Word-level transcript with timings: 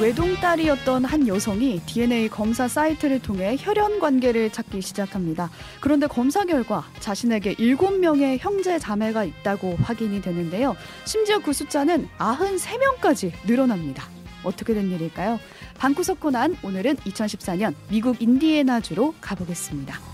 외동딸이었던 0.00 1.04
한 1.04 1.28
여성이 1.28 1.80
DNA 1.86 2.28
검사 2.28 2.66
사이트를 2.66 3.22
통해 3.22 3.56
혈연 3.58 4.00
관계를 4.00 4.50
찾기 4.50 4.82
시작합니다. 4.82 5.50
그런데 5.80 6.08
검사 6.08 6.44
결과 6.44 6.84
자신에게 6.98 7.54
7명의 7.54 8.38
형제 8.40 8.78
자매가 8.78 9.24
있다고 9.24 9.76
확인이 9.76 10.20
되는데요. 10.20 10.74
심지어 11.04 11.38
그 11.38 11.52
숫자는 11.52 12.08
93명까지 12.18 13.32
늘어납니다. 13.46 14.08
어떻게 14.42 14.74
된 14.74 14.90
일일까요? 14.90 15.38
방구석 15.78 16.18
코난 16.20 16.56
오늘은 16.62 16.96
2014년 16.96 17.74
미국 17.88 18.20
인디애나주로 18.20 19.14
가보겠습니다. 19.20 20.13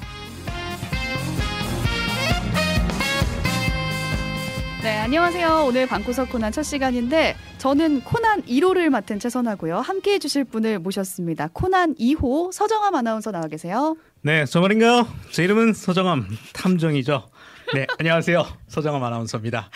네, 4.82 4.96
안녕하세요. 4.96 5.66
오늘 5.68 5.86
방구석 5.86 6.30
코난 6.30 6.52
첫 6.52 6.62
시간인데 6.62 7.36
저는 7.58 8.00
코난 8.00 8.40
1호를 8.44 8.88
맡은 8.88 9.18
최선하고요. 9.18 9.76
함께 9.76 10.14
해주실 10.14 10.44
분을 10.44 10.78
모셨습니다. 10.78 11.50
코난 11.52 11.94
2호 11.96 12.50
서정함 12.50 12.94
아나운서 12.94 13.30
나와 13.30 13.46
계세요. 13.46 13.98
네, 14.22 14.46
저 14.46 14.62
말인가요? 14.62 15.06
제 15.32 15.44
이름은 15.44 15.74
서정함 15.74 16.26
탐정이죠. 16.54 17.28
네, 17.74 17.86
안녕하세요. 17.98 18.46
서정함 18.68 19.04
아나운서입니다. 19.04 19.68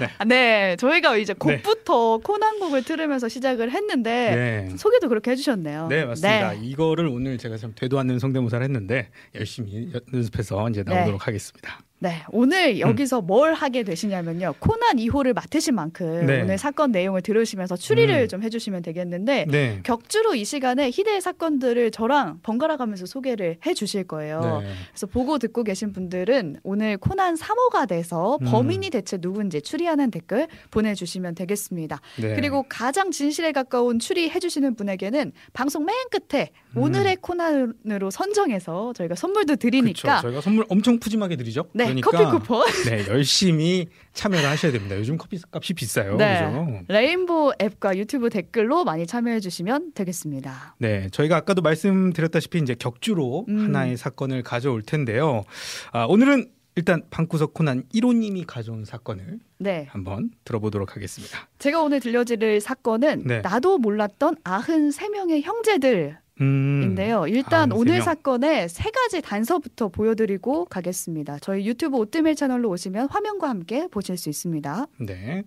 네, 0.00 0.08
아, 0.18 0.24
네 0.24 0.76
저희가 0.76 1.16
이제 1.16 1.34
네. 1.34 1.38
곡부터 1.38 2.18
네. 2.18 2.22
코난 2.24 2.60
곡을 2.60 2.84
들으면서 2.84 3.28
시작을 3.28 3.72
했는데 3.72 4.68
네. 4.70 4.76
소개도 4.76 5.08
그렇게 5.08 5.32
해주셨네요. 5.32 5.88
네, 5.88 6.04
맞습니다. 6.04 6.52
네. 6.52 6.60
이거를 6.62 7.08
오늘 7.08 7.36
제가 7.36 7.56
참 7.56 7.72
되도 7.74 7.98
않는 7.98 8.20
성대모사를 8.20 8.62
했는데 8.62 9.10
열심히 9.34 9.90
연습해서 10.14 10.70
이제 10.70 10.84
나오도록 10.84 11.18
네. 11.18 11.24
하겠습니다. 11.24 11.80
네, 12.02 12.24
오늘 12.32 12.80
여기서 12.80 13.20
음. 13.20 13.26
뭘 13.28 13.54
하게 13.54 13.84
되시냐면요. 13.84 14.54
코난 14.58 14.96
2호를 14.96 15.34
맡으신 15.34 15.76
만큼 15.76 16.26
네. 16.26 16.42
오늘 16.42 16.58
사건 16.58 16.90
내용을 16.90 17.22
들으시면서 17.22 17.76
추리를 17.76 18.12
음. 18.12 18.26
좀 18.26 18.42
해주시면 18.42 18.82
되겠는데 18.82 19.46
네. 19.48 19.78
격주로 19.84 20.34
이 20.34 20.44
시간에 20.44 20.90
희대의 20.92 21.20
사건들을 21.20 21.92
저랑 21.92 22.40
번갈아 22.42 22.76
가면서 22.76 23.06
소개를 23.06 23.58
해주실 23.64 24.08
거예요. 24.08 24.40
네. 24.64 24.68
그래서 24.90 25.06
보고 25.06 25.38
듣고 25.38 25.62
계신 25.62 25.92
분들은 25.92 26.56
오늘 26.64 26.96
코난 26.96 27.36
3호가 27.36 27.86
돼서 27.86 28.36
음. 28.42 28.46
범인이 28.46 28.90
대체 28.90 29.18
누군지 29.18 29.62
추리하는 29.62 30.10
댓글 30.10 30.48
보내주시면 30.72 31.36
되겠습니다. 31.36 32.00
네. 32.20 32.34
그리고 32.34 32.64
가장 32.68 33.12
진실에 33.12 33.52
가까운 33.52 34.00
추리 34.00 34.28
해주시는 34.28 34.74
분에게는 34.74 35.30
방송 35.52 35.84
맨 35.84 35.94
끝에 36.10 36.50
음. 36.76 36.82
오늘의 36.82 37.18
코난으로 37.20 38.10
선정해서 38.10 38.92
저희가 38.94 39.14
선물도 39.14 39.54
드리니까 39.54 40.16
그쵸, 40.16 40.22
저희가 40.22 40.40
선물 40.40 40.64
엄청 40.68 40.98
푸짐하게 40.98 41.36
드리죠. 41.36 41.66
네. 41.74 41.91
그러니까 42.00 42.10
커피 42.10 42.38
쿠폰. 42.38 42.66
네, 42.88 43.06
열심히 43.08 43.86
참여를 44.12 44.48
하셔야 44.48 44.72
됩니다. 44.72 44.96
요즘 44.96 45.16
커피 45.16 45.38
값이 45.50 45.74
비싸요. 45.74 46.16
네. 46.16 46.44
그죠? 46.44 46.84
레인보우 46.88 47.52
앱과 47.60 47.96
유튜브 47.96 48.30
댓글로 48.30 48.84
많이 48.84 49.06
참여해 49.06 49.40
주시면 49.40 49.92
되겠습니다. 49.94 50.76
네, 50.78 51.08
저희가 51.10 51.36
아까도 51.36 51.62
말씀드렸다시피 51.62 52.58
이제 52.58 52.74
격주로 52.74 53.46
음. 53.48 53.64
하나의 53.64 53.96
사건을 53.96 54.42
가져올 54.42 54.82
텐데요. 54.82 55.44
아, 55.92 56.04
오늘은 56.04 56.50
일단 56.74 57.02
방구석 57.10 57.52
코난 57.52 57.82
1호님이 57.94 58.44
가져온 58.46 58.84
사건을 58.84 59.38
네. 59.58 59.86
한번 59.90 60.30
들어보도록 60.44 60.96
하겠습니다. 60.96 61.48
제가 61.58 61.82
오늘 61.82 62.00
들려드릴 62.00 62.60
사건은 62.60 63.24
네. 63.26 63.40
나도 63.42 63.78
몰랐던 63.78 64.36
93명의 64.36 65.42
형제들 65.42 66.18
인데요. 66.40 67.22
음. 67.22 67.28
일단 67.28 67.70
아, 67.72 67.74
오늘 67.74 68.00
사건의 68.02 68.68
세 68.68 68.90
가지 68.90 69.20
단서부터 69.20 69.88
보여드리고 69.88 70.64
가겠습니다. 70.66 71.38
저희 71.40 71.66
유튜브 71.66 71.96
오뜨밀 71.98 72.34
채널로 72.34 72.68
오시면 72.70 73.08
화면과 73.10 73.48
함께 73.48 73.86
보실 73.90 74.16
수 74.16 74.28
있습니다. 74.28 74.86
네. 75.00 75.44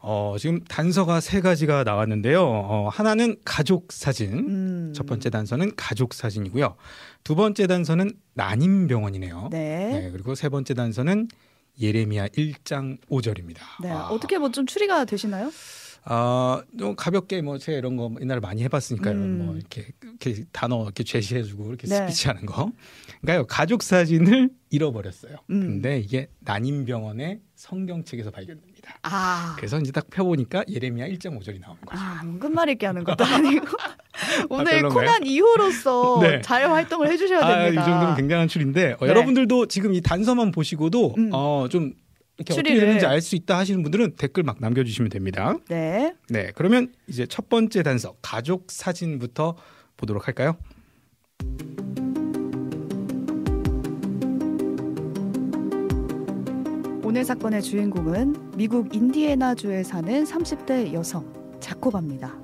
어, 0.00 0.34
지금 0.38 0.64
단서가 0.64 1.20
세 1.20 1.40
가지가 1.40 1.84
나왔는데요. 1.84 2.42
어, 2.42 2.88
하나는 2.90 3.36
가족 3.44 3.92
사진. 3.92 4.32
음. 4.32 4.92
첫 4.96 5.06
번째 5.06 5.30
단서는 5.30 5.72
가족 5.76 6.12
사진이고요. 6.14 6.74
두 7.22 7.36
번째 7.36 7.66
단서는 7.68 8.10
난임 8.34 8.88
병원이네요. 8.88 9.48
네. 9.52 10.00
네. 10.00 10.10
그리고 10.10 10.34
세 10.34 10.48
번째 10.48 10.74
단서는 10.74 11.28
예레미야 11.80 12.28
1장 12.28 12.98
5절입니다. 13.08 13.58
네. 13.82 13.90
아. 13.90 14.08
어떻게 14.08 14.38
뭐 14.38 14.50
좀 14.50 14.66
추리가 14.66 15.04
되시나요? 15.04 15.50
아, 16.04 16.62
좀 16.78 16.96
가볍게 16.96 17.40
뭐 17.42 17.58
제가 17.58 17.78
이런 17.78 17.96
거 17.96 18.10
옛날에 18.20 18.40
많이 18.40 18.62
해봤으니까요. 18.64 19.14
뭐 19.14 19.24
음. 19.24 19.46
뭐 19.46 19.56
이렇게, 19.56 19.86
이렇게 20.02 20.44
단어 20.50 20.82
이렇게 20.82 21.04
제시해주고 21.04 21.68
이렇게 21.68 21.86
네. 21.86 21.96
스피치 21.96 22.28
하는 22.28 22.44
거. 22.46 22.72
그러니까요 23.20 23.46
가족 23.46 23.82
사진을 23.82 24.50
잃어버렸어요. 24.70 25.36
음. 25.50 25.60
근데 25.60 26.00
이게 26.00 26.28
난임병원의 26.40 27.40
성경책에서 27.54 28.30
발견됩니다. 28.30 28.98
아. 29.02 29.54
그래서 29.56 29.78
이제 29.78 29.92
딱 29.92 30.10
펴보니까 30.10 30.64
예레미야 30.68 31.06
1.5절이 31.08 31.60
나오는 31.60 31.80
거죠. 31.82 32.00
아, 32.02 32.20
끝말잇기 32.40 32.84
하는 32.84 33.04
것도 33.04 33.24
아니고. 33.24 33.66
오늘 34.50 34.84
아, 34.84 34.88
코난 34.88 35.22
2호로서 35.22 36.20
네. 36.22 36.40
잘 36.40 36.68
활동을 36.68 37.10
해주셔야 37.12 37.40
됩니다. 37.40 37.82
아, 37.82 37.84
이 37.84 37.86
정도면 37.86 38.16
굉장한 38.16 38.48
출인데 38.48 38.96
어, 38.98 39.04
네. 39.04 39.08
여러분들도 39.08 39.66
지금 39.66 39.94
이 39.94 40.00
단서만 40.00 40.50
보시고도 40.50 41.14
음. 41.16 41.30
어, 41.32 41.68
좀 41.70 41.92
이렇게 42.38 42.54
추리를. 42.54 42.76
어떻게 42.76 42.86
되는지 42.86 43.06
알 43.06 43.20
수 43.20 43.36
있다 43.36 43.58
하시는 43.58 43.82
분들은 43.82 44.16
댓글 44.16 44.42
막 44.42 44.56
남겨주시면 44.60 45.10
됩니다. 45.10 45.56
네. 45.68 46.14
네. 46.28 46.50
그러면 46.54 46.92
이제 47.06 47.26
첫 47.26 47.48
번째 47.48 47.82
단서 47.82 48.16
가족 48.22 48.70
사진부터 48.70 49.56
보도록 49.96 50.26
할까요? 50.26 50.56
오늘 57.04 57.24
사건의 57.24 57.62
주인공은 57.62 58.56
미국 58.56 58.94
인디애나주에 58.94 59.82
사는 59.82 60.24
30대 60.24 60.92
여성 60.94 61.30
자코바입니다. 61.60 62.41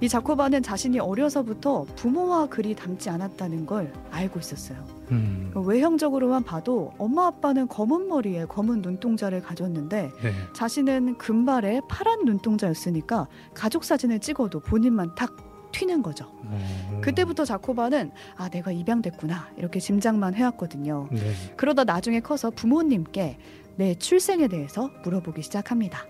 이 0.00 0.08
자코바는 0.08 0.62
자신이 0.62 0.98
어려서부터 0.98 1.84
부모와 1.94 2.46
그리 2.46 2.74
닮지 2.74 3.10
않았다는 3.10 3.66
걸 3.66 3.92
알고 4.10 4.40
있었어요. 4.40 4.82
음. 5.10 5.52
외형적으로만 5.54 6.42
봐도 6.42 6.92
엄마 6.96 7.26
아빠는 7.26 7.68
검은 7.68 8.08
머리에 8.08 8.46
검은 8.46 8.80
눈동자를 8.80 9.42
가졌는데 9.42 10.10
네. 10.22 10.32
자신은 10.54 11.18
금발에 11.18 11.82
파란 11.88 12.24
눈동자였으니까 12.24 13.28
가족 13.52 13.84
사진을 13.84 14.20
찍어도 14.20 14.60
본인만 14.60 15.14
탁 15.14 15.36
튀는 15.72 16.02
거죠. 16.02 16.32
음. 16.44 17.00
그때부터 17.02 17.44
자코바는 17.44 18.10
아 18.36 18.48
내가 18.48 18.72
입양됐구나 18.72 19.50
이렇게 19.56 19.80
짐작만 19.80 20.34
해왔거든요. 20.34 21.08
네. 21.12 21.32
그러다 21.56 21.84
나중에 21.84 22.20
커서 22.20 22.50
부모님께 22.50 23.38
내 23.76 23.94
출생에 23.94 24.48
대해서 24.48 24.90
물어보기 25.04 25.42
시작합니다. 25.42 26.06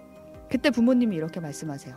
그때 0.49 0.71
부모님이 0.71 1.17
이렇게 1.17 1.41
말씀하세요. 1.41 1.95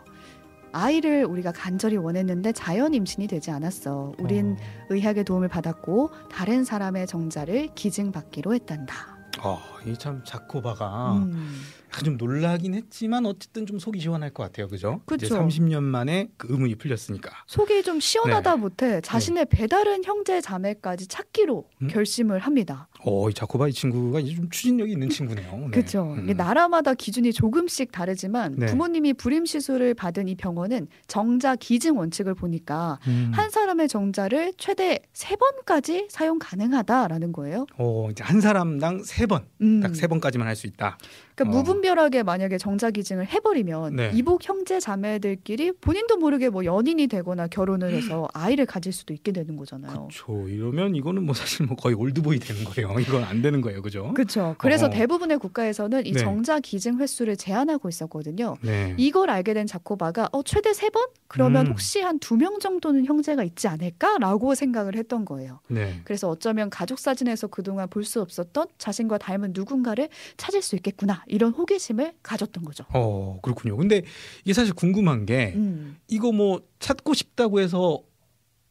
아이를 0.73 1.23
우리가 1.25 1.51
간절히 1.51 1.95
원했는데 1.97 2.51
자연 2.51 2.93
임신이 2.93 3.27
되지 3.27 3.51
않았어. 3.51 4.13
우린 4.17 4.57
어. 4.59 4.85
의학의 4.89 5.23
도움을 5.23 5.47
받았고 5.47 6.11
다른 6.29 6.63
사람의 6.65 7.07
정자를 7.07 7.69
기증받기로 7.75 8.53
했단다. 8.55 9.13
어, 9.43 9.59
이참 9.85 10.21
자코바가 10.23 11.13
음. 11.13 11.61
좀 12.01 12.17
놀라긴 12.17 12.73
했지만 12.73 13.25
어쨌든 13.25 13.65
좀 13.65 13.77
속이 13.79 13.99
시원할 13.99 14.29
것 14.31 14.43
같아요, 14.43 14.67
그죠? 14.67 15.01
그렇죠. 15.05 15.27
30년 15.37 15.83
만에 15.83 16.29
그 16.37 16.47
의문이 16.51 16.75
풀렸으니까. 16.75 17.31
속이 17.47 17.83
좀 17.83 17.99
시원하다 17.99 18.55
네. 18.55 18.57
못해 18.61 19.01
자신의 19.01 19.45
네. 19.45 19.57
배다른 19.57 20.03
형제 20.03 20.41
자매까지 20.41 21.07
찾기로 21.07 21.69
음? 21.81 21.87
결심을 21.87 22.39
합니다. 22.39 22.87
어, 23.05 23.29
이 23.29 23.33
자코바 23.33 23.67
이 23.67 23.73
친구가 23.73 24.21
이제 24.21 24.35
좀 24.35 24.49
추진력이 24.49 24.93
있는 24.93 25.09
친구네요. 25.09 25.51
네. 25.57 25.67
그렇죠. 25.71 26.13
음. 26.17 26.33
나라마다 26.35 26.93
기준이 26.93 27.33
조금씩 27.33 27.91
다르지만 27.91 28.55
네. 28.57 28.65
부모님이 28.67 29.13
불임 29.13 29.45
시술을 29.45 29.93
받은 29.93 30.27
이 30.27 30.35
병원은 30.35 30.87
정자 31.07 31.55
기증 31.55 31.97
원칙을 31.97 32.33
보니까 32.33 32.99
음. 33.07 33.31
한 33.33 33.49
사람의 33.49 33.87
정자를 33.89 34.53
최대 34.57 34.99
세 35.13 35.35
번까지 35.35 36.07
사용 36.09 36.39
가능하다라는 36.39 37.33
거예요. 37.33 37.65
어, 37.77 38.07
이제 38.11 38.23
한 38.23 38.41
사람당 38.41 39.03
세 39.03 39.25
번, 39.25 39.45
음. 39.61 39.81
딱세 39.81 40.07
번까지만 40.07 40.47
할 40.47 40.53
수 40.55 40.67
있다. 40.67 40.97
그러니까 41.35 41.57
어. 41.57 41.59
무분별하게 41.61 42.23
만약에 42.23 42.57
정자 42.57 42.91
기증을 42.91 43.27
해버리면 43.27 43.95
네. 43.95 44.11
이복 44.13 44.47
형제 44.47 44.79
자매들끼리 44.79 45.73
본인도 45.81 46.17
모르게 46.17 46.49
뭐 46.49 46.65
연인이 46.65 47.07
되거나 47.07 47.47
결혼을 47.47 47.93
해서 47.93 48.27
아이를 48.33 48.65
가질 48.65 48.93
수도 48.93 49.13
있게 49.13 49.31
되는 49.31 49.55
거잖아요. 49.57 49.91
그렇죠. 50.09 50.47
이러면 50.47 50.95
이거는 50.95 51.23
뭐 51.25 51.33
사실 51.33 51.65
뭐 51.65 51.75
거의 51.75 51.95
올드보이 51.95 52.39
되는 52.39 52.63
거예요. 52.63 52.93
이건 52.99 53.23
안 53.23 53.41
되는 53.41 53.61
거예요, 53.61 53.81
그죠? 53.81 54.13
그렇죠. 54.13 54.55
그래서 54.57 54.87
어. 54.87 54.89
대부분의 54.89 55.39
국가에서는 55.39 56.05
이 56.05 56.11
네. 56.13 56.19
정자 56.19 56.59
기증 56.59 56.99
횟수를 56.99 57.35
제한하고 57.37 57.89
있었거든요. 57.89 58.55
네. 58.61 58.93
이걸 58.97 59.29
알게 59.29 59.53
된 59.53 59.65
자코바가 59.67 60.29
어 60.31 60.43
최대 60.43 60.73
세 60.73 60.89
번? 60.89 61.03
그러면 61.27 61.65
음. 61.67 61.71
혹시 61.71 61.99
한 62.01 62.19
두 62.19 62.37
명 62.37 62.59
정도는 62.59 63.05
형제가 63.05 63.43
있지 63.43 63.67
않을까라고 63.67 64.55
생각을 64.55 64.95
했던 64.95 65.25
거예요. 65.25 65.59
네. 65.67 65.99
그래서 66.03 66.29
어쩌면 66.29 66.69
가족 66.69 66.99
사진에서 66.99 67.47
그동안 67.47 67.89
볼 67.89 68.03
수 68.03 68.21
없었던 68.21 68.67
자신과 68.77 69.17
닮은 69.17 69.51
누군가를 69.53 70.09
찾을 70.35 70.61
수 70.61 70.75
있겠구나 70.75 71.22
이런 71.27 71.51
호기심을 71.51 72.13
가졌던 72.23 72.63
거죠. 72.63 72.85
어 72.93 73.39
그렇군요. 73.41 73.77
근데 73.77 74.03
이게 74.43 74.53
사실 74.53 74.73
궁금한 74.73 75.25
게 75.25 75.53
음. 75.55 75.97
이거 76.07 76.31
뭐 76.31 76.61
찾고 76.79 77.13
싶다고 77.13 77.59
해서 77.59 78.03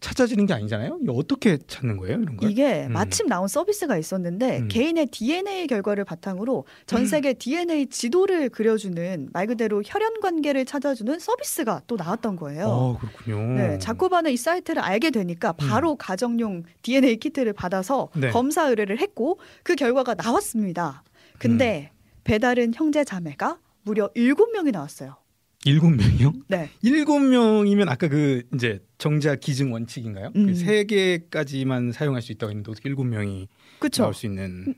찾아지는 0.02 0.46
게 0.46 0.52
아니잖아요. 0.52 0.98
어떻게 1.08 1.56
찾는 1.66 1.96
거예요, 1.96 2.18
이런 2.20 2.36
걸? 2.36 2.50
이게 2.50 2.86
음. 2.86 2.92
마침 2.92 3.28
나온 3.28 3.46
서비스가 3.48 3.96
있었는데 3.96 4.58
음. 4.58 4.68
개인의 4.68 5.06
DNA 5.06 5.68
결과를 5.68 6.04
바탕으로 6.04 6.66
전 6.86 7.02
음. 7.02 7.06
세계 7.06 7.30
음. 7.30 7.34
DNA 7.38 7.86
지도를 7.86 8.50
그려주는 8.50 9.30
말 9.32 9.46
그대로 9.46 9.80
혈연 9.84 10.20
관계를 10.20 10.64
찾아주는 10.64 11.18
서비스가 11.18 11.82
또 11.86 11.96
나왔던 11.96 12.36
거예요. 12.36 12.66
어, 12.66 12.98
그렇군요. 12.98 13.56
네, 13.56 13.78
자코바는 13.78 14.32
이 14.32 14.36
사이트를 14.36 14.82
알게 14.82 15.10
되니까 15.10 15.50
음. 15.60 15.68
바로 15.68 15.92
음. 15.92 15.96
가정용 15.98 16.64
DNA 16.82 17.16
키트를 17.18 17.52
받아서 17.52 18.08
네. 18.16 18.30
검사 18.30 18.68
의뢰를 18.68 18.98
했고 18.98 19.38
그 19.62 19.76
결과가 19.76 20.14
나왔습니다. 20.14 21.04
근데 21.38 21.92
배달은 22.24 22.72
형제 22.74 23.04
자매가 23.04 23.58
무려 23.82 24.10
7명이 24.14 24.72
나왔어요. 24.72 25.16
일곱 25.64 25.90
명이요? 25.90 26.32
네. 26.48 26.70
일곱 26.82 27.20
명이면 27.20 27.88
아까 27.88 28.08
그 28.08 28.42
이제 28.54 28.82
정자 28.98 29.36
기증 29.36 29.72
원칙인가요? 29.72 30.32
그 30.32 30.38
음. 30.38 30.46
그세 30.46 30.84
개까지만 30.84 31.92
사용할 31.92 32.20
수 32.20 32.32
있다고 32.32 32.50
했는데 32.50 32.70
어떻게 32.72 32.88
일곱 32.88 33.04
명이 33.04 33.48
그쵸. 33.78 34.02
나올 34.02 34.14
수 34.14 34.26
있는? 34.26 34.64
음, 34.68 34.74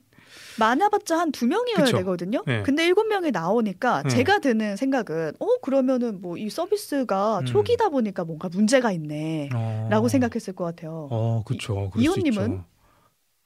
많아봤자 0.58 1.18
한 1.18 1.32
두 1.32 1.46
명이어야 1.46 1.84
그쵸. 1.84 1.96
되거든요. 1.98 2.42
네. 2.46 2.62
근데 2.64 2.84
일곱 2.86 3.06
명이 3.08 3.30
나오니까 3.30 4.02
네. 4.02 4.08
제가 4.10 4.40
드는 4.40 4.76
생각은 4.76 5.32
어 5.40 5.46
그러면은 5.62 6.20
뭐 6.20 6.36
이 6.36 6.50
서비스가 6.50 7.38
음. 7.40 7.46
초기다 7.46 7.88
보니까 7.88 8.24
뭔가 8.24 8.50
문제가 8.50 8.92
있네라고 8.92 10.04
어. 10.04 10.08
생각했을 10.08 10.52
것 10.54 10.64
같아요. 10.64 11.08
어, 11.10 11.42
그렇죠. 11.46 11.90
이호님은 11.96 12.62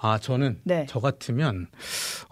아 0.01 0.17
저는 0.17 0.61
네. 0.63 0.87
저 0.89 1.01
같으면 1.01 1.67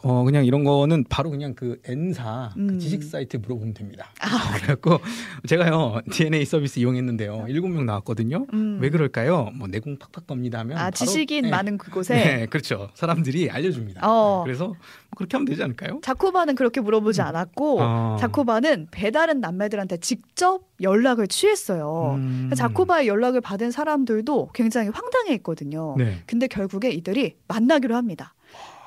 어 0.05 0.23
그냥 0.23 0.45
이런 0.45 0.63
거는 0.63 1.05
바로 1.09 1.31
그냥 1.31 1.55
그 1.55 1.81
N사 1.85 2.53
그 2.55 2.61
음. 2.61 2.67
그 2.69 2.79
지식 2.79 3.03
사이트 3.03 3.39
물어보면 3.39 3.75
됩니다. 3.75 4.13
아. 4.21 4.55
그래갖고 4.63 5.01
제가요 5.49 6.01
DNA 6.13 6.45
서비스 6.45 6.79
이용했는데요 6.79 7.47
일곱 7.49 7.69
명 7.69 7.85
나왔거든요. 7.85 8.47
음. 8.53 8.79
왜 8.81 8.89
그럴까요? 8.89 9.51
뭐 9.55 9.67
내공 9.67 9.99
팍팍 9.99 10.29
겁니다 10.29 10.61
하면 10.61 10.79
아 10.79 10.93
지식인 10.93 11.43
네. 11.43 11.51
많은 11.51 11.77
그곳에 11.77 12.15
네 12.15 12.47
그렇죠 12.47 12.89
사람들이 12.95 13.51
알려줍니다. 13.51 14.01
어. 14.09 14.43
그래서 14.45 14.69
뭐 14.69 14.77
그렇게 15.17 15.37
하면 15.37 15.47
되지 15.47 15.61
않을까요? 15.65 16.01
자코바는 16.05 16.55
그렇게 16.55 16.81
물어보지 16.81 17.21
음. 17.21 17.27
않았고 17.27 17.79
어. 17.81 18.17
자코바는 18.21 18.89
배달은 18.93 19.41
남매들한테 19.41 19.97
직접 19.97 20.63
연락을 20.81 21.27
취했어요. 21.27 22.15
음. 22.17 22.51
자코바의 22.55 23.09
연락을 23.09 23.41
받은 23.41 23.71
사람들도 23.71 24.51
굉장히 24.55 24.91
황당해했거든요. 24.91 25.95
네. 25.99 26.23
근데 26.27 26.47
결국에 26.47 26.91
이들이 26.91 27.35
만나기로 27.57 27.95
합니다. 27.97 28.35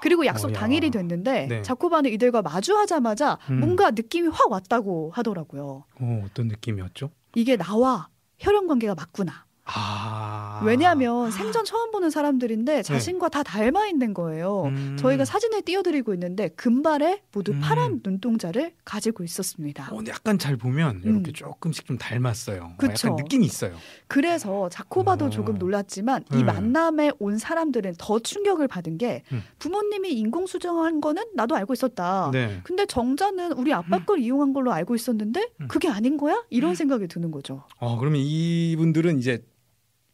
그리고 0.02 0.26
약속 0.26 0.52
어, 0.52 0.54
당일이 0.54 0.92
됐는데 0.92 1.48
네. 1.48 1.62
자코바는 1.62 2.12
이들과 2.12 2.42
마주하자마자 2.42 3.38
음. 3.50 3.60
뭔가 3.60 3.92
느낌이 3.92 4.30
확 4.30 4.52
왔다고 4.52 5.12
하더라고요. 5.14 5.84
어, 6.00 6.24
어떤 6.26 6.48
느낌이었죠? 6.48 7.12
이게 7.36 7.58
나와 7.58 8.08
혈연 8.38 8.68
관계가 8.68 8.96
맞구나. 8.96 9.46
아. 9.74 10.62
왜냐하면 10.64 11.32
생전 11.32 11.64
처음 11.66 11.92
보는 11.92 12.10
사람들인데 12.10 12.76
네. 12.78 12.82
자신과 12.82 13.30
네. 13.30 13.38
다 13.38 13.44
닮아 13.44 13.88
있는 13.88 14.14
거예요. 14.14 14.64
음. 14.66 14.98
저희가 15.00 15.26
사진을 15.26 15.62
띄워드리고 15.62 16.14
있는데 16.14 16.50
금발에 16.50 17.22
모두 17.32 17.52
음. 17.52 17.60
파란 17.62 18.02
눈동자를 18.04 18.74
가지고 18.84 19.24
있었습니다. 19.24 19.90
어, 19.94 20.00
약간 20.08 20.38
잘 20.38 20.58
보면 20.58 21.02
이렇게 21.04 21.32
음. 21.32 21.34
조금씩 21.34 21.86
좀 21.86 21.98
닮았어요. 21.98 22.74
그쵸? 22.78 23.10
약간 23.10 23.24
느낌이 23.24 23.46
있어요. 23.46 23.76
그래서 24.08 24.70
자코바도 24.70 25.26
어. 25.26 25.30
조금 25.30 25.58
놀랐지만 25.58 26.26
이 26.34 26.38
네. 26.38 26.44
만남에 26.44 27.12
온 27.20 27.38
사람들은 27.38 27.96
더 27.98 28.20
충격을 28.20 28.68
받은 28.68 28.98
게 28.98 29.24
음. 29.32 29.44
부모님이 29.60 30.12
인공 30.14 30.48
수정한 30.48 31.02
거는 31.02 31.24
나도 31.36 31.56
알고 31.56 31.74
있었다. 31.74 32.32
네. 32.34 32.60
근데 32.64 32.86
정자는 32.86 33.54
우리 33.54 33.74
아빠 33.74 33.98
음. 33.98 34.06
걸 34.06 34.20
이용한 34.20 34.54
걸로 34.54 34.72
알고 34.72 34.96
있었는데 34.96 35.50
음. 35.62 35.68
그게 35.68 35.88
아닌 35.90 36.18
거야? 36.18 36.44
이런 36.50 36.76
생각이 36.76 37.08
드는 37.08 37.32
거죠. 37.32 37.64
어, 37.78 37.98
그러면 37.98 38.22
이분들은 38.22 39.20
이제 39.20 39.44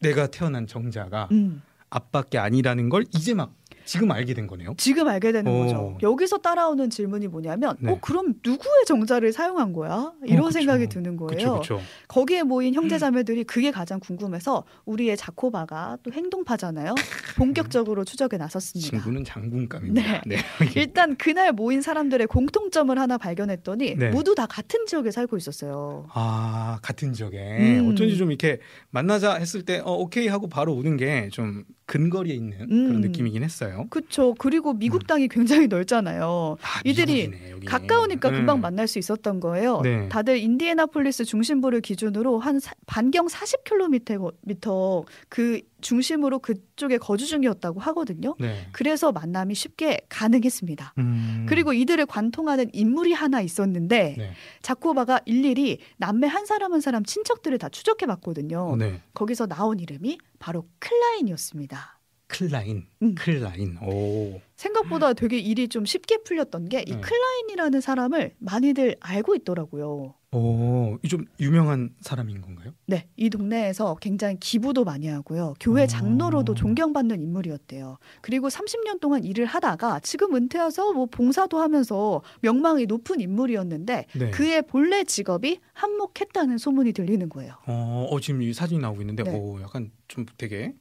내가 0.08 0.28
태어난 0.28 0.68
정자가 0.68 1.30
음. 1.32 1.62
아빠께 1.90 2.38
아니라는 2.38 2.90
걸 2.90 3.06
이제 3.14 3.34
막 3.34 3.54
지금 3.86 4.12
알게 4.12 4.34
된 4.34 4.48
거네요. 4.48 4.74
지금 4.78 5.08
알게 5.08 5.32
되는 5.32 5.52
오. 5.52 5.60
거죠. 5.64 5.98
여기서 6.02 6.40
따라오는 6.40 6.90
질문이 6.90 7.28
뭐냐면, 7.28 7.76
네. 7.80 7.92
어 7.92 7.98
그럼 8.02 8.34
누구의 8.44 8.86
정자를 8.88 9.32
사용한 9.32 9.74
거야? 9.74 10.12
이런 10.26 10.48
어, 10.48 10.52
생각이 10.52 10.88
드는 10.88 11.18
거예요. 11.18 11.60
그쵸, 11.60 11.78
그쵸. 11.78 11.82
거기에 12.08 12.44
모인 12.44 12.74
형제자매들이 12.76 13.44
그게 13.44 13.72
가장 13.72 14.00
궁금해서 14.00 14.64
우리의 14.86 15.18
자코바가 15.18 15.98
또 16.04 16.12
행동파잖아요. 16.12 16.96
본격적으로 17.38 18.04
추적에 18.06 18.38
나섰습니다. 18.38 18.90
친구는 18.90 19.24
장군감입니다. 19.24 20.22
네. 20.26 20.38
네. 20.38 20.38
일단 20.76 21.16
그날 21.18 21.52
모인 21.52 21.82
사람들의 21.82 22.28
공통점을 22.28 22.98
하나 22.98 23.18
발견했더니 23.18 23.96
네. 23.96 24.10
모두 24.10 24.34
다 24.36 24.46
같은 24.46 24.86
지역에 24.86 25.12
살고 25.12 25.38
있었어요. 25.38 26.08
아 26.14 26.80
같은 26.82 27.14
지역에 27.14 27.80
음. 27.80 27.92
어쩐지 27.92 28.18
좀 28.18 28.30
이렇게 28.30 28.60
만나자 28.90 29.36
했을 29.36 29.64
때 29.64 29.82
어, 29.84 29.94
오케이 29.94 30.28
하고 30.28 30.48
바로 30.48 30.74
오는 30.74 30.98
게 30.98 31.30
좀 31.32 31.64
근거리에 31.86 32.34
있는 32.34 32.62
음. 32.72 32.88
그런 32.88 33.02
느낌이긴 33.02 33.44
했어요. 33.44 33.86
그렇죠. 33.90 34.34
그리고 34.36 34.74
미국 34.74 35.04
음. 35.04 35.08
땅이 35.08 35.28
굉장히 35.28 35.68
넓잖아요. 35.68 36.58
아, 36.60 36.82
이들이 36.84 37.28
미국이네, 37.28 37.66
가까우니까 37.66 38.32
네. 38.32 38.38
금방 38.38 38.60
만날 38.62 38.88
수 38.88 38.98
있었던 39.00 39.40
거예요. 39.40 39.82
네. 39.82 40.10
다들 40.10 40.38
인디애나폴리스 40.40 41.26
중심부를 41.26 41.82
기준으로 41.82 42.40
한 42.40 42.60
사, 42.60 42.74
반경 42.88 43.28
40km 43.28 45.06
그 45.30 45.62
중심으로 45.86 46.40
그쪽에 46.40 46.98
거주 46.98 47.28
중이었다고 47.28 47.80
하거든요. 47.80 48.36
네. 48.40 48.68
그래서 48.72 49.12
만남이 49.12 49.54
쉽게 49.54 50.02
가능했습니다. 50.10 50.96
음. 50.98 51.46
그리고 51.48 51.74
이들을 51.74 52.08
관통하는 52.08 52.72
인물이 52.74 53.14
하나 53.14 53.40
있었는데 53.40 54.16
네. 54.18 54.32
자코바가 54.64 55.22
일일이 55.26 55.78
남매 55.98 56.26
한 56.26 56.48
사람 56.48 56.74
한 56.74 56.82
사람 56.82 57.04
친척들을 57.04 57.60
다 57.60 57.70
추적해 57.70 58.08
봤거든요. 58.08 58.72
어, 58.72 58.76
네. 58.76 59.00
거기서 59.14 59.46
나온 59.46 59.80
이름이 59.80 60.18
바로 60.40 60.68
클라인이었습니다. 60.80 62.00
클라인, 62.28 62.88
음. 63.04 63.14
클라인. 63.14 63.78
오. 63.84 64.42
생각보다 64.56 65.14
되게 65.14 65.38
일이 65.38 65.68
좀 65.68 65.86
쉽게 65.86 66.24
풀렸던 66.24 66.70
게 66.70 66.80
이 66.80 66.86
네. 66.86 67.00
클라인이라는 67.00 67.80
사람을 67.80 68.34
많이들 68.40 68.96
알고 69.00 69.36
있더라고요. 69.36 70.16
오, 70.36 70.98
좀 71.08 71.26
유명한 71.40 71.92
사람인 72.02 72.42
건가요? 72.42 72.74
네, 72.88 73.08
이 73.16 73.30
동네에서 73.30 73.96
굉장히 74.02 74.38
기부도 74.38 74.84
많이 74.84 75.08
하고요. 75.08 75.54
교회 75.62 75.88
장로로도 75.88 76.56
존경받는 76.56 77.22
인물이었대요. 77.22 77.98
그리고 78.20 78.50
30년 78.50 79.00
동안 79.00 79.24
일을 79.24 79.46
하다가 79.46 80.02
지금 80.02 80.36
은퇴해서 80.36 80.92
뭐 80.92 81.06
봉사도 81.06 81.60
하면서 81.60 82.22
명망이 82.42 82.86
높은 82.86 83.22
인물이었는데 83.22 84.08
네. 84.14 84.32
그의 84.32 84.62
본래 84.64 85.06
직업이 85.06 85.60
한몫했다는 85.72 86.58
소문이 86.58 86.92
들리는 86.92 87.30
거예요. 87.30 87.54
어, 87.66 88.08
어 88.12 88.20
지금 88.20 88.42
이 88.42 88.52
사진이 88.52 88.82
나오고 88.82 89.02
있는데, 89.04 89.24
네. 89.24 89.40
오, 89.40 89.62
약간 89.62 89.90
좀 90.10 90.26
되게 90.38 90.76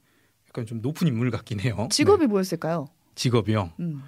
약간 0.49 0.67
좀 0.67 0.81
높은 0.81 1.07
인물 1.07 1.31
같긴 1.31 1.61
해요. 1.61 1.87
직업이 1.93 2.23
네. 2.23 2.27
뭐였을까요? 2.27 2.89
직업이요. 3.15 3.71
음. 3.79 4.03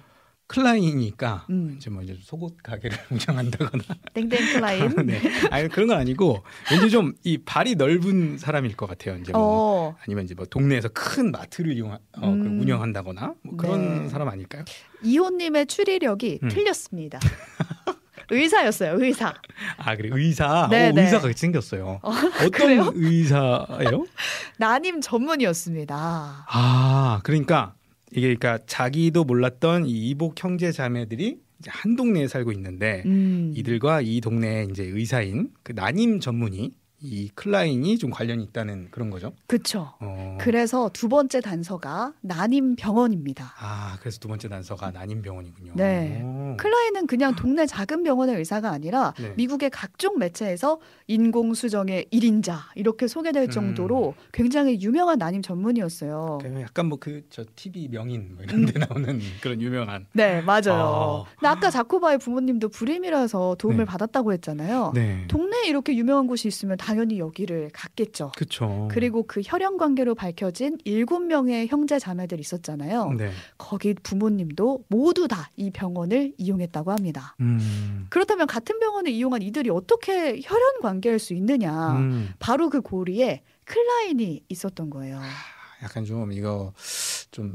클라인이니까 0.47 1.45
음. 1.49 1.75
이제 1.77 1.89
뭐 1.89 2.01
이제 2.01 2.17
속옷 2.21 2.57
가게를 2.63 2.97
운영한다거나 3.11 3.83
땡땡 4.13 4.53
클라인. 4.53 4.95
네. 5.05 5.21
아니 5.51 5.67
그런 5.69 5.87
건 5.89 5.97
아니고 5.97 6.43
왠지 6.71 6.89
좀 6.89 7.13
이 7.23 7.37
발이 7.39 7.75
넓은 7.75 8.37
사람일 8.37 8.77
것 8.77 8.87
같아요. 8.87 9.17
이제 9.17 9.31
뭐 9.33 9.41
어. 9.41 9.95
아니면 10.05 10.23
이제 10.25 10.33
뭐 10.33 10.45
동네에서 10.45 10.89
큰 10.93 11.31
마트를 11.31 11.73
이용 11.73 11.91
어, 11.91 11.99
그 12.13 12.27
음. 12.27 12.61
운영한다거나 12.61 13.33
뭐 13.41 13.57
그런 13.57 14.03
네. 14.03 14.09
사람 14.09 14.29
아닐까요? 14.29 14.63
이호님의 15.03 15.65
추리력이 15.67 16.39
음. 16.43 16.49
틀렸습니다. 16.49 17.19
의사였어요. 18.29 19.01
의사. 19.01 19.33
아 19.77 19.95
그래 19.95 20.09
의사. 20.11 20.67
네, 20.69 20.89
오, 20.89 20.93
네. 20.93 21.03
의사가 21.03 21.31
생겼어요. 21.33 21.99
어, 22.01 22.11
떤? 22.57 22.91
의사예요? 22.95 24.05
난임 24.57 24.99
전문이었습니다. 25.01 26.45
아 26.49 27.19
그러니까 27.23 27.73
이게 28.11 28.21
그러니까 28.35 28.59
자기도 28.65 29.23
몰랐던 29.23 29.85
이 29.85 30.09
이복 30.09 30.41
형제 30.41 30.71
자매들이 30.71 31.39
이제 31.59 31.71
한 31.71 31.95
동네에 31.95 32.27
살고 32.27 32.51
있는데 32.51 33.03
음. 33.05 33.53
이들과 33.55 34.01
이 34.01 34.21
동네에 34.21 34.67
이제 34.69 34.83
의사인 34.83 35.51
그 35.63 35.73
난임 35.73 36.19
전문의 36.19 36.71
이 36.99 37.29
클라인이 37.35 37.97
좀 37.99 38.09
관련이 38.09 38.43
있다는 38.45 38.87
그런 38.89 39.09
거죠. 39.11 39.33
그렇죠. 39.45 39.93
어. 39.99 40.37
그래서 40.41 40.89
두 40.93 41.07
번째 41.09 41.41
단서가 41.41 42.13
난임 42.21 42.75
병원입니다. 42.75 43.53
아, 43.59 43.97
그래서 43.99 44.19
두 44.19 44.27
번째 44.27 44.49
단서가 44.49 44.91
난임 44.91 45.21
병원이군요. 45.21 45.73
네. 45.75 46.21
오. 46.23 46.57
클라인은 46.57 47.05
그냥 47.05 47.35
동네 47.35 47.67
작은 47.67 48.03
병원의 48.03 48.35
의사가 48.37 48.71
아니라 48.71 49.13
네. 49.19 49.33
미국의 49.37 49.69
각종 49.69 50.17
매체에서 50.17 50.79
인공 51.05 51.53
수정의 51.53 52.07
1인자 52.11 52.57
이렇게 52.75 53.07
소개될 53.07 53.43
음. 53.43 53.49
정도로 53.51 54.15
음. 54.17 54.23
굉장히 54.33 54.81
유명한 54.81 55.19
난임 55.19 55.41
전문이었어요. 55.43 56.39
약간 56.61 56.87
뭐 56.87 56.97
그 56.99 57.21
저 57.29 57.43
TV 57.55 57.87
명인 57.89 58.35
뭐 58.35 58.43
이런 58.43 58.65
데 58.65 58.73
음. 58.75 58.85
나오는 58.89 59.19
그런 59.41 59.61
유명한. 59.61 60.07
네, 60.13 60.41
맞아요. 60.41 61.25
아. 61.41 61.47
아까 61.49 61.69
자코바의 61.69 62.17
부모님도 62.19 62.69
불임이라서 62.69 63.55
도움을 63.59 63.79
네. 63.79 63.85
받았다고 63.85 64.33
했잖아요. 64.33 64.91
네. 64.95 65.25
동네에 65.27 65.67
이렇게 65.67 65.95
유명한 65.95 66.25
곳이 66.27 66.47
있으면 66.47 66.77
당연히 66.87 67.19
여기를 67.19 67.69
갔겠죠. 67.73 68.31
그렇죠. 68.37 68.87
그리고 68.89 69.23
그 69.23 69.41
혈연 69.43 69.75
관계로 69.75 70.15
밝혀진 70.15 70.77
일곱 70.85 71.19
명의 71.19 71.67
형제 71.67 71.99
자매들 71.99 72.39
있었잖아요. 72.39 73.11
네. 73.17 73.29
거기 73.57 73.93
부모님도 73.93 74.85
모두 74.87 75.27
다 75.27 75.49
이 75.57 75.69
병원을 75.71 76.33
이용했다고 76.37 76.91
합니다. 76.91 77.35
음. 77.41 78.05
그렇다면 78.09 78.47
같은 78.47 78.79
병원을 78.79 79.11
이용한 79.11 79.41
이들이 79.41 79.69
어떻게 79.69 80.39
혈연 80.41 80.81
관계할 80.81 81.19
수 81.19 81.33
있느냐? 81.33 81.97
음. 81.97 82.29
바로 82.39 82.69
그 82.69 82.79
고리에 82.81 83.41
클라인이 83.65 84.45
있었던 84.47 84.89
거예요. 84.89 85.19
약간 85.83 86.05
좀 86.05 86.31
이거 86.31 86.73
좀 87.31 87.53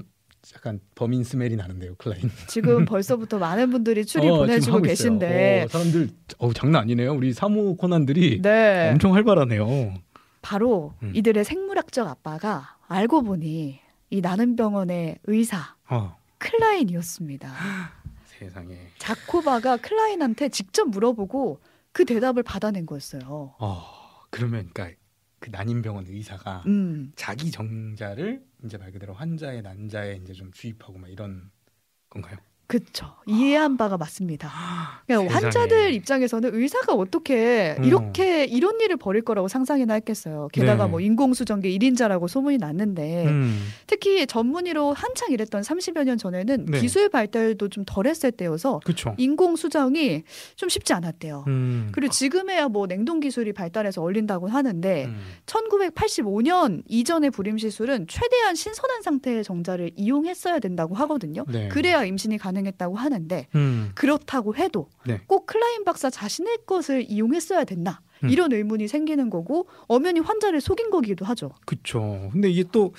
약간 0.55 0.81
범인 0.95 1.25
스멜이 1.25 1.57
나는데요, 1.57 1.95
클라인. 1.97 2.31
지금 2.49 2.85
벌써부터 2.85 3.39
많은 3.39 3.71
분들이 3.71 4.05
추리 4.05 4.29
어, 4.29 4.39
보내주고. 4.39 4.83
계신데 4.83 5.65
어, 5.65 5.69
사람들 5.69 6.11
어 6.39 6.53
장난 6.53 6.83
아니네요. 6.83 7.15
우리 7.15 7.33
사모 7.33 7.77
코난들이 7.77 8.41
네. 8.43 8.91
엄청 8.93 9.15
활발하네요. 9.15 9.95
바로 10.43 10.95
음. 11.03 11.13
이들의 11.15 11.45
생물학적 11.45 12.07
아빠가 12.09 12.77
알고 12.89 13.23
보니 13.23 13.81
이 14.11 14.21
나는 14.21 14.57
병원의 14.57 15.19
의사 15.25 15.75
어, 15.89 16.17
클라인이었습니다. 16.39 17.51
세상에. 18.27 18.77
자코바가 18.99 19.77
클라인한테 19.79 20.49
직접 20.49 20.89
물어보고 20.89 21.61
그 21.93 22.05
대답을 22.05 22.43
받아낸 22.43 22.87
거였어요. 22.87 23.55
어, 23.59 23.85
그러면 24.31 24.69
그러니까 24.73 24.97
그 25.43 25.51
난임병원 25.51 26.07
의사가 26.07 26.63
음, 26.69 27.13
자기 27.17 27.51
정자를 27.51 28.47
이제 28.65 28.79
말 28.79 28.93
그대로 28.93 29.13
환자의 29.13 29.63
난자에 29.63 30.21
이제 30.23 30.33
좀 30.33 30.53
주입하고 30.53 30.99
막 30.99 31.11
이런 31.11 31.51
건가요? 32.09 32.39
그쵸. 32.73 33.05
이해한 33.26 33.76
바가 33.76 33.99
맞습니다. 33.99 34.50
그러니까 35.07 35.35
세상에. 35.35 35.45
환자들 35.45 35.93
입장에서는 35.93 36.55
의사가 36.55 36.95
어떻게 36.95 37.76
음. 37.79 37.85
이렇게 37.85 38.47
이런 38.47 38.81
일을 38.81 38.97
벌일 38.97 39.21
거라고 39.21 39.47
상상이나 39.47 39.93
했겠어요. 39.93 40.49
게다가 40.55 40.87
네. 40.87 40.91
뭐 40.91 41.00
인공수정계 41.00 41.69
1인자라고 41.69 42.29
소문이 42.29 42.57
났는데 42.57 43.26
음. 43.26 43.61
특히 43.87 44.26
전문의로 44.26 44.95
한창 44.95 45.33
일했던 45.33 45.61
30여 45.61 46.05
년 46.05 46.17
전에는 46.17 46.64
네. 46.64 46.81
기술 46.81 47.11
발달도 47.11 47.69
좀 47.69 47.85
덜했을 47.87 48.33
때여서 48.33 48.81
그렇죠. 48.85 49.14
인공수정이 49.19 50.23
좀 50.57 50.71
쉽지 50.71 50.95
않았대요. 50.95 51.45
음. 51.49 51.91
그리고 51.93 52.11
지금에야 52.11 52.69
뭐 52.69 52.87
냉동 52.87 53.21
기술이 53.21 53.52
발달해서 53.52 54.00
얼린다고 54.00 54.49
하는데 54.49 55.05
음. 55.05 55.21
1985년 55.45 56.83
이전의 56.88 57.33
불임 57.33 57.59
시술은 57.59 58.07
최대한 58.09 58.55
신선한 58.55 59.02
상태의 59.02 59.45
정자를 59.45 59.91
이용했어야 59.95 60.59
된다고 60.59 60.95
하거든요. 60.95 61.45
네. 61.49 61.69
그래야 61.69 62.02
임신이 62.07 62.38
가능 62.38 62.62
했다고 62.66 62.97
하는데 62.97 63.47
음. 63.54 63.90
그렇다고 63.95 64.57
해도 64.57 64.88
네. 65.07 65.21
꼭 65.26 65.47
클라인 65.47 65.85
박사 65.85 66.11
자신의 66.11 66.59
것을 66.66 67.04
이용했어야 67.09 67.64
됐나 67.64 68.00
음. 68.25 68.31
이런 68.31 68.52
의문이 68.52 68.88
생기는 68.88 69.31
거고 69.31 69.66
엄연히 69.88 70.21
환자를 70.21 70.61
속인 70.61 70.90
거기도 70.90 71.25
하죠. 71.26 71.50
그렇죠. 71.66 72.31
근데 72.33 72.49
이게 72.50 72.64
또 72.71 72.95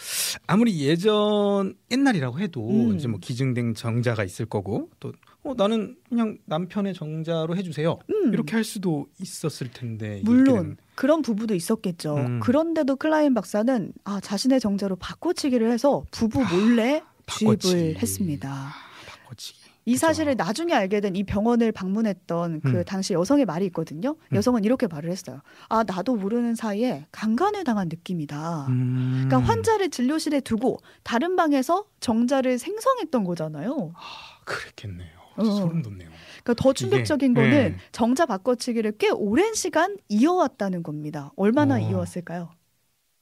아무리 0.47 0.79
예전 0.81 1.75
옛날이라고 1.91 2.39
해도 2.39 2.69
음. 2.69 2.95
이제 2.95 3.07
뭐 3.07 3.19
기증된 3.19 3.73
정자가 3.75 4.23
있을 4.23 4.45
거고 4.45 4.89
또 4.99 5.13
어, 5.43 5.53
나는 5.55 5.97
그냥 6.07 6.37
남편의 6.45 6.93
정자로 6.93 7.55
해주세요. 7.57 7.99
음. 8.09 8.33
이렇게 8.33 8.55
할 8.55 8.63
수도 8.63 9.07
있었을 9.19 9.71
텐데 9.71 10.21
물론 10.23 10.77
그런 10.95 11.21
부부도 11.21 11.53
있었겠죠. 11.55 12.15
음. 12.15 12.39
그런데도 12.39 12.95
클라인 12.95 13.33
박사는 13.33 13.91
아, 14.05 14.19
자신의 14.21 14.59
정자로 14.59 14.95
바꿔치기를 14.97 15.69
해서 15.71 16.03
부부 16.11 16.39
몰래 16.39 17.01
주입을 17.27 17.55
바꿔치기. 17.57 17.95
했습니다. 18.01 18.73
이 19.85 19.93
그죠. 19.93 20.07
사실을 20.07 20.35
나중에 20.35 20.73
알게 20.73 20.99
된 21.01 21.13
이 21.15 21.23
병원을 21.23 21.71
방문했던 21.71 22.61
그 22.61 22.69
음. 22.69 22.83
당시 22.85 23.13
여성의 23.13 23.45
말이 23.45 23.65
있거든요. 23.67 24.15
음. 24.31 24.35
여성은 24.35 24.63
이렇게 24.63 24.87
말을 24.87 25.11
했어요. 25.11 25.41
아, 25.69 25.83
나도 25.83 26.15
모르는 26.15 26.55
사이에 26.55 27.05
강간을 27.11 27.63
당한 27.65 27.87
느낌이다. 27.89 28.67
음. 28.69 29.25
그러니까 29.27 29.47
환자를 29.51 29.89
진료실에 29.89 30.39
두고 30.39 30.79
다른 31.03 31.35
방에서 31.35 31.85
정자를 31.99 32.57
생성했던 32.57 33.23
거잖아요. 33.25 33.93
아, 33.95 33.99
그랬겠네요. 34.45 35.09
어. 35.35 35.43
소름 35.43 35.81
돋네요. 35.81 36.09
그러니까 36.43 36.53
더 36.61 36.73
충격적인 36.73 37.31
이게, 37.31 37.41
거는 37.41 37.51
네. 37.73 37.77
정자 37.91 38.25
바꿔치기를 38.25 38.93
꽤 38.99 39.09
오랜 39.09 39.53
시간 39.53 39.97
이어왔다는 40.09 40.83
겁니다. 40.83 41.31
얼마나 41.35 41.75
어. 41.75 41.79
이어왔을까요? 41.79 42.49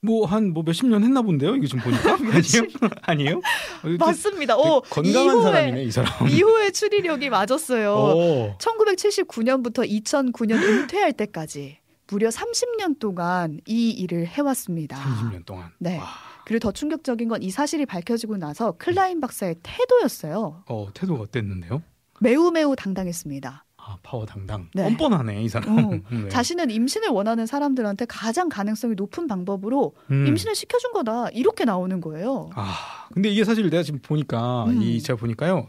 뭐 0.03 0.25
한 0.25 0.51
뭐 0.53 0.63
몇십 0.63 0.87
년 0.87 1.03
했나 1.03 1.21
본데요. 1.21 1.55
이게 1.55 1.67
지금 1.67 1.83
보니까 1.83 2.15
아니요? 2.33 2.67
아니에요? 3.03 3.37
어, 3.83 3.87
이거 3.87 4.05
맞습니다. 4.05 4.57
어, 4.57 4.81
건강한 4.81 5.25
이후에, 5.37 5.43
사람이네 5.43 5.83
이 5.83 5.91
사람. 5.91 6.27
이후의 6.27 6.73
추리력이 6.73 7.29
맞았어요. 7.29 7.93
어. 7.93 8.57
1979년부터 8.59 9.87
2009년 10.03 10.53
은퇴할 10.61 11.13
때까지 11.13 11.77
무려 12.07 12.29
30년 12.29 12.99
동안 12.99 13.59
이 13.67 13.91
일을 13.91 14.25
해왔습니다. 14.27 14.97
30년 14.97 15.45
동안. 15.45 15.69
네. 15.77 15.97
와. 15.97 16.07
그리고 16.45 16.59
더 16.59 16.71
충격적인 16.71 17.29
건 17.29 17.41
이 17.41 17.49
사실이 17.51 17.85
밝혀지고 17.85 18.37
나서 18.37 18.73
클라인 18.77 19.21
박사의 19.21 19.55
태도였어요. 19.63 20.63
어 20.67 20.87
태도가 20.93 21.21
어땠는데요? 21.23 21.81
매우 22.19 22.51
매우 22.51 22.75
당당했습니다. 22.75 23.65
아 23.91 23.97
파워 24.03 24.25
당당. 24.25 24.69
네. 24.73 24.83
뻔뻔하네 24.83 25.43
이 25.43 25.49
사람. 25.49 25.77
어, 25.77 25.91
네. 26.11 26.29
자신은 26.29 26.69
임신을 26.69 27.09
원하는 27.09 27.45
사람들한테 27.45 28.05
가장 28.05 28.47
가능성이 28.47 28.95
높은 28.95 29.27
방법으로 29.27 29.93
음. 30.11 30.27
임신을 30.27 30.55
시켜준 30.55 30.93
거다. 30.93 31.29
이렇게 31.29 31.65
나오는 31.65 31.99
거예요. 31.99 32.49
아 32.55 33.07
근데 33.13 33.29
이게 33.29 33.43
사실 33.43 33.69
내가 33.69 33.83
지금 33.83 33.99
보니까 34.01 34.65
음. 34.65 34.81
이 34.81 35.01
제가 35.01 35.17
보니까요. 35.19 35.67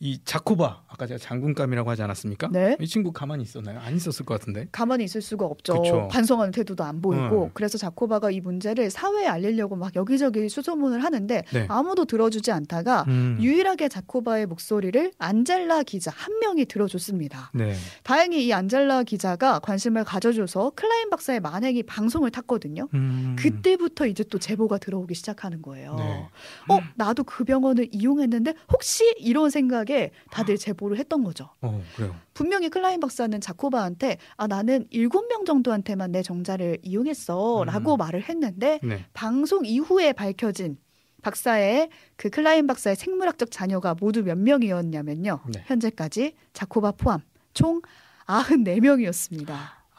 이 0.00 0.20
자코바 0.24 0.84
아까 0.86 1.08
제가 1.08 1.18
장군감이라고 1.18 1.90
하지 1.90 2.02
않았습니까? 2.02 2.50
네. 2.52 2.76
이 2.80 2.86
친구 2.86 3.10
가만히 3.10 3.42
있었나요? 3.42 3.80
안 3.80 3.96
있었을 3.96 4.24
것 4.24 4.38
같은데. 4.38 4.68
가만히 4.70 5.02
있을 5.02 5.20
수가 5.20 5.44
없죠. 5.44 5.82
그쵸. 5.82 6.08
반성하는 6.08 6.52
태도도 6.52 6.84
안 6.84 7.02
보이고. 7.02 7.44
음. 7.46 7.50
그래서 7.52 7.78
자코바가 7.78 8.30
이 8.30 8.40
문제를 8.40 8.90
사회에 8.90 9.26
알리려고 9.26 9.74
막 9.74 9.96
여기저기 9.96 10.48
수소문을 10.48 11.02
하는데 11.02 11.42
네. 11.52 11.66
아무도 11.68 12.04
들어주지 12.04 12.52
않다가 12.52 13.06
음. 13.08 13.38
유일하게 13.40 13.88
자코바의 13.88 14.46
목소리를 14.46 15.10
안젤라 15.18 15.82
기자 15.82 16.12
한 16.14 16.38
명이 16.38 16.66
들어줬습니다. 16.66 17.50
네. 17.54 17.74
다행히 18.04 18.46
이 18.46 18.52
안젤라 18.52 19.02
기자가 19.02 19.58
관심을 19.58 20.04
가져줘서 20.04 20.72
클라인 20.76 21.10
박사의 21.10 21.40
만행이 21.40 21.82
방송을 21.82 22.30
탔거든요. 22.30 22.86
음. 22.94 23.34
그때부터 23.36 24.06
이제 24.06 24.22
또 24.30 24.38
제보가 24.38 24.78
들어오기 24.78 25.16
시작하는 25.16 25.60
거예요. 25.60 25.96
네. 25.96 26.28
어, 26.68 26.78
나도 26.94 27.24
그 27.24 27.42
병원을 27.42 27.88
이용했는데 27.90 28.54
혹시 28.72 29.12
이런 29.18 29.50
생각 29.50 29.87
에 29.90 30.10
다들 30.30 30.58
제보를 30.58 30.98
했던 30.98 31.24
거죠. 31.24 31.48
어 31.62 31.82
그래요. 31.96 32.14
분명히 32.34 32.68
클라인 32.68 33.00
박사는 33.00 33.40
자코바한테 33.40 34.18
아 34.36 34.46
나는 34.46 34.86
일곱 34.90 35.28
명 35.28 35.44
정도한테만 35.44 36.12
내 36.12 36.22
정자를 36.22 36.78
이용했어라고 36.82 37.94
음. 37.94 37.96
말을 37.96 38.28
했는데 38.28 38.80
네. 38.82 39.04
방송 39.14 39.64
이후에 39.64 40.12
밝혀진 40.12 40.76
박사의 41.22 41.90
그 42.16 42.30
클라인 42.30 42.66
박사의 42.66 42.96
생물학적 42.96 43.50
자녀가 43.50 43.94
모두 43.98 44.22
몇 44.22 44.38
명이었냐면요. 44.38 45.40
네. 45.52 45.64
현재까지 45.66 46.34
자코바 46.52 46.92
포함 46.92 47.20
총 47.54 47.80
94명이었습니다. 48.26 49.48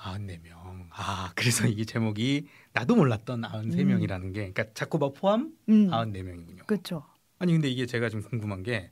아, 0.02 0.18
네 0.18 0.40
명. 0.44 0.88
아, 0.92 1.32
그래서 1.36 1.68
이게 1.68 1.84
제목이 1.84 2.48
나도 2.74 2.96
몰랐던 2.96 3.42
93명이라는 3.42 4.34
게 4.34 4.52
그러니까 4.52 4.66
자코바 4.74 5.10
포함 5.14 5.54
음. 5.68 5.90
94명이군요. 5.90 6.66
그렇죠. 6.66 7.04
아니 7.38 7.54
근데 7.54 7.70
이게 7.70 7.86
제가 7.86 8.10
좀 8.10 8.22
궁금한 8.22 8.64
게 8.64 8.92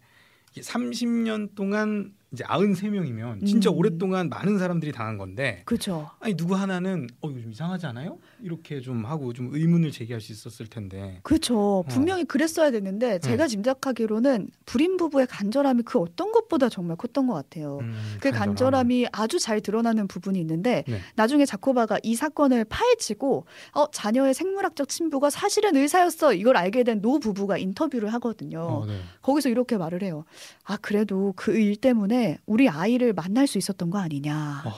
30년 0.62 1.56
동안 1.56 2.14
이제 2.34 2.44
93명이면 2.44 3.46
진짜 3.46 3.70
음. 3.70 3.78
오랫동안 3.78 4.28
많은 4.30 4.58
사람들이 4.60 4.92
당한 4.92 5.18
건데 5.18 5.62
그렇죠. 5.66 6.10
아니 6.20 6.36
누구 6.36 6.56
하나는 6.56 7.08
어 7.22 7.30
이거 7.30 7.40
좀 7.40 7.52
이상하지 7.52 7.86
않아요? 7.88 8.18
이렇게 8.42 8.82
좀 8.82 9.06
하고 9.06 9.32
좀 9.32 9.50
의문을 9.54 9.92
제기할 9.92 10.20
수 10.20 10.32
있었을 10.34 10.68
텐데. 10.68 11.20
그렇죠. 11.24 11.86
분명히 11.90 12.26
그랬어야 12.26 12.72
됐는데 12.72 13.20
제가 13.20 13.44
네. 13.46 13.48
짐작하기로는 13.48 14.50
불임 14.66 14.98
부부의 14.98 15.28
간절함이 15.28 15.84
그 15.84 16.00
어떤 16.00 16.32
것보다 16.32 16.68
정말 16.70 16.98
컸던 16.98 17.28
것 17.28 17.34
같아요. 17.34 17.78
음, 17.82 18.18
그 18.20 18.32
간절함이 18.32 19.08
아주 19.14 19.40
잘 19.40 19.62
드러나는 19.62 20.08
부분이 20.08 20.40
있는데 20.42 20.84
네. 20.88 21.00
나중에 21.16 21.46
자코바가 21.46 22.00
이 22.04 22.16
사건을 22.16 22.66
파헤치고 22.66 23.46
어 23.76 23.92
자녀의 23.92 24.34
생물학적 24.34 24.90
친부가 24.90 25.30
사실은 25.30 25.76
의사였어 25.76 26.34
이걸 26.34 26.58
알게 26.58 26.84
된 26.84 26.98
노 26.98 27.20
부부가 27.20 27.60
인터뷰를 27.60 28.12
하거든요. 28.16 28.60
어, 28.62 28.86
네. 28.88 29.00
거기서 29.22 29.50
이렇게 29.50 29.78
말을 29.78 30.02
해요. 30.02 30.26
아 30.64 30.78
그래도 30.78 31.32
그 31.36 31.58
일 31.58 31.76
때문에 31.76 32.17
우리 32.46 32.70
아이를 32.70 33.14
만날 33.14 33.48
수 33.48 33.58
있었던 33.58 33.90
거 33.90 33.98
아니냐. 34.00 34.64
어, 34.66 34.70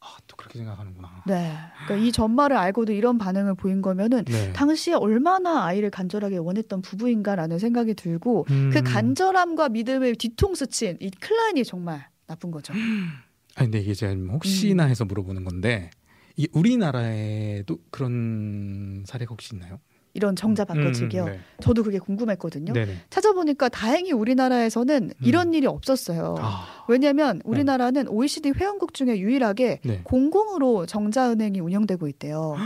아, 0.00 0.16
또 0.26 0.36
그렇게 0.36 0.58
생각하는구나. 0.58 1.24
네. 1.26 1.52
그러니까 1.84 2.06
이 2.06 2.12
전말을 2.12 2.56
알고도 2.56 2.92
이런 2.92 3.18
반응을 3.18 3.54
보인 3.54 3.82
거면은 3.82 4.24
네. 4.24 4.52
당시에 4.52 4.94
얼마나 4.94 5.64
아이를 5.64 5.90
간절하게 5.90 6.38
원했던 6.38 6.80
부부인가라는 6.82 7.58
생각이 7.58 7.94
들고 7.94 8.46
음. 8.50 8.70
그 8.72 8.82
간절함과 8.82 9.70
믿음을 9.70 10.14
뒤통수 10.16 10.68
친 10.68 10.96
이 11.00 11.10
클라인이 11.10 11.64
정말 11.64 12.08
나쁜 12.26 12.50
거죠. 12.50 12.72
아니 13.56 13.66
근데 13.70 13.80
이게 13.80 13.92
제가 13.94 14.12
혹시나 14.32 14.84
음. 14.84 14.88
해서 14.90 15.04
물어보는 15.04 15.44
건데 15.44 15.90
이게 16.36 16.48
우리나라에도 16.52 17.78
그런 17.90 19.02
사례가 19.06 19.30
혹시 19.32 19.54
있나요? 19.54 19.80
이런 20.18 20.34
정자 20.34 20.64
바꿔치기요. 20.64 21.24
음, 21.24 21.26
네. 21.30 21.38
저도 21.60 21.84
그게 21.84 22.00
궁금했거든요. 22.00 22.72
네네. 22.72 22.92
찾아보니까 23.08 23.68
다행히 23.68 24.10
우리나라에서는 24.10 25.12
이런 25.22 25.54
일이 25.54 25.68
없었어요. 25.68 26.34
아, 26.40 26.77
왜냐하면 26.88 27.40
우리나라는 27.44 28.04
네. 28.04 28.10
OECD 28.10 28.52
회원국 28.56 28.94
중에 28.94 29.18
유일하게 29.18 29.80
네. 29.84 30.00
공공으로 30.04 30.86
정자은행이 30.86 31.60
운영되고 31.60 32.08
있대요. 32.08 32.56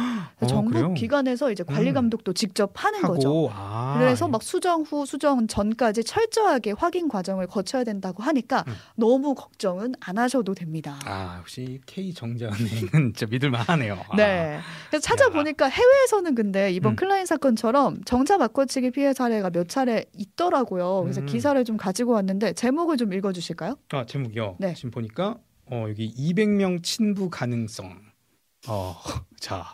어, 0.41 0.47
정부 0.47 0.71
그래요? 0.71 0.95
기관에서 0.95 1.51
이제 1.51 1.65
관리 1.65 1.89
음. 1.91 1.95
감독도 1.95 2.33
음. 2.33 2.35
직접 2.35 2.73
하는 2.75 3.03
하고. 3.03 3.15
거죠. 3.15 3.51
아, 3.53 3.97
그래서 3.99 4.29
막 4.29 4.43
수정 4.43 4.83
후, 4.83 5.05
수정 5.07 5.47
전까지 5.47 6.05
철저하게 6.05 6.73
확인 6.73 7.09
과정을 7.09 7.49
거쳐야 7.49 7.83
된다고 7.85 8.23
하니까 8.23 8.65
음. 8.69 8.73
너무 8.97 9.35
걱정은 9.35 9.95
안 10.01 10.19
하셔도 10.19 10.55
됩니다. 10.55 10.99
아 11.05 11.37
역시 11.41 11.81
K 11.87 12.15
정자은행은 12.15 13.15
진짜 13.15 13.27
믿을만하네요. 13.27 13.99
네. 14.17 14.59
그래서 14.89 15.03
찾아보니까 15.03 15.67
해외에서는 15.67 16.35
근데 16.37 16.71
이번 16.71 16.93
음. 16.93 16.97
클라인 16.97 17.27
사건처럼 17.27 18.03
정자 18.05 18.39
바꿔치기 18.39 18.93
피해 18.93 19.13
사례가 19.13 19.51
몇 19.51 19.69
차례 19.69 20.05
있더라고요. 20.17 21.01
그래서 21.03 21.21
음. 21.23 21.27
기사를 21.27 21.63
좀 21.65 21.77
가지고 21.77 22.13
왔는데 22.13 22.53
제목을 22.53 22.97
좀 22.97 23.13
읽어주실까요? 23.13 23.77
아 23.91 24.05
제목이요. 24.13 24.57
네. 24.61 24.75
지금 24.75 24.91
보니까 24.91 25.39
어, 25.67 25.87
여기 25.89 26.13
200명 26.15 26.83
친부 26.83 27.31
가능성. 27.31 28.12
어, 28.69 28.97
자, 29.41 29.73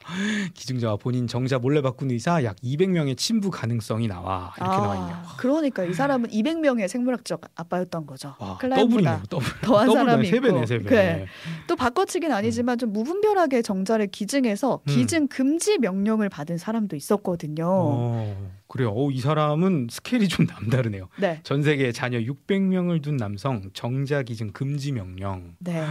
기증자와 0.54 0.96
본인 0.96 1.26
정자 1.26 1.58
몰래 1.58 1.82
바꾼 1.82 2.10
의사 2.10 2.42
약 2.42 2.56
200명의 2.56 3.18
친부 3.18 3.50
가능성이 3.50 4.08
나와 4.08 4.54
이렇게 4.56 4.72
아, 4.72 4.80
나와 4.80 4.96
있네요. 4.96 5.22
그러니까 5.36 5.84
이 5.84 5.92
사람은 5.92 6.30
200명의 6.30 6.88
생물학적 6.88 7.42
아빠였던 7.54 8.06
거죠. 8.06 8.34
와, 8.38 8.56
클라인보다 8.56 9.24
더블, 9.28 9.46
더한 9.60 9.90
사람이 9.92 10.26
세 10.26 10.40
배네, 10.40 10.64
세 10.64 10.78
배. 10.78 10.84
그래. 10.84 11.26
또 11.66 11.76
바꿔치기는 11.76 12.34
아니지만 12.34 12.78
좀 12.78 12.92
무분별하게 12.94 13.60
정자를 13.60 14.06
기증해서 14.06 14.80
음. 14.82 14.90
기증 14.90 15.28
금지 15.28 15.76
명령을 15.76 16.30
받은 16.30 16.56
사람도 16.56 16.96
있었거든요. 16.96 17.66
어, 17.68 18.50
그래요. 18.68 18.90
오, 18.94 19.10
이 19.10 19.20
사람은 19.20 19.88
스케일이 19.90 20.28
좀 20.28 20.46
남다르네요. 20.50 21.08
네. 21.18 21.40
전 21.42 21.62
세계에 21.62 21.92
자녀 21.92 22.18
600명을 22.20 23.02
둔 23.02 23.18
남성 23.18 23.68
정자 23.74 24.22
기증 24.22 24.50
금지 24.52 24.92
명령. 24.92 25.56
네. 25.58 25.84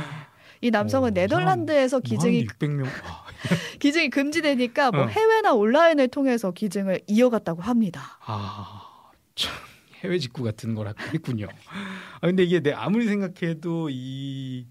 이 0.62 0.72
남성은 0.72 1.12
오, 1.12 1.14
네덜란드에서 1.14 2.00
기증이 2.00 2.46
600명 2.46 2.86
기증이 3.80 4.10
금지되니까 4.10 4.92
뭐 4.92 5.04
어. 5.04 5.08
해외나 5.08 5.54
온라인을 5.54 6.08
통해서 6.08 6.52
기증을 6.52 7.02
이어갔다고 7.08 7.62
합니다. 7.62 8.18
아, 8.26 9.12
참 9.36 9.54
해외 10.04 10.20
직구 10.20 10.44
같은 10.44 10.76
거라 10.76 10.94
했군요. 11.14 11.48
아 12.22 12.28
근데 12.28 12.44
이게 12.44 12.60
내 12.60 12.72
아무리 12.72 13.08
생각해도 13.08 13.90
이 13.92 14.68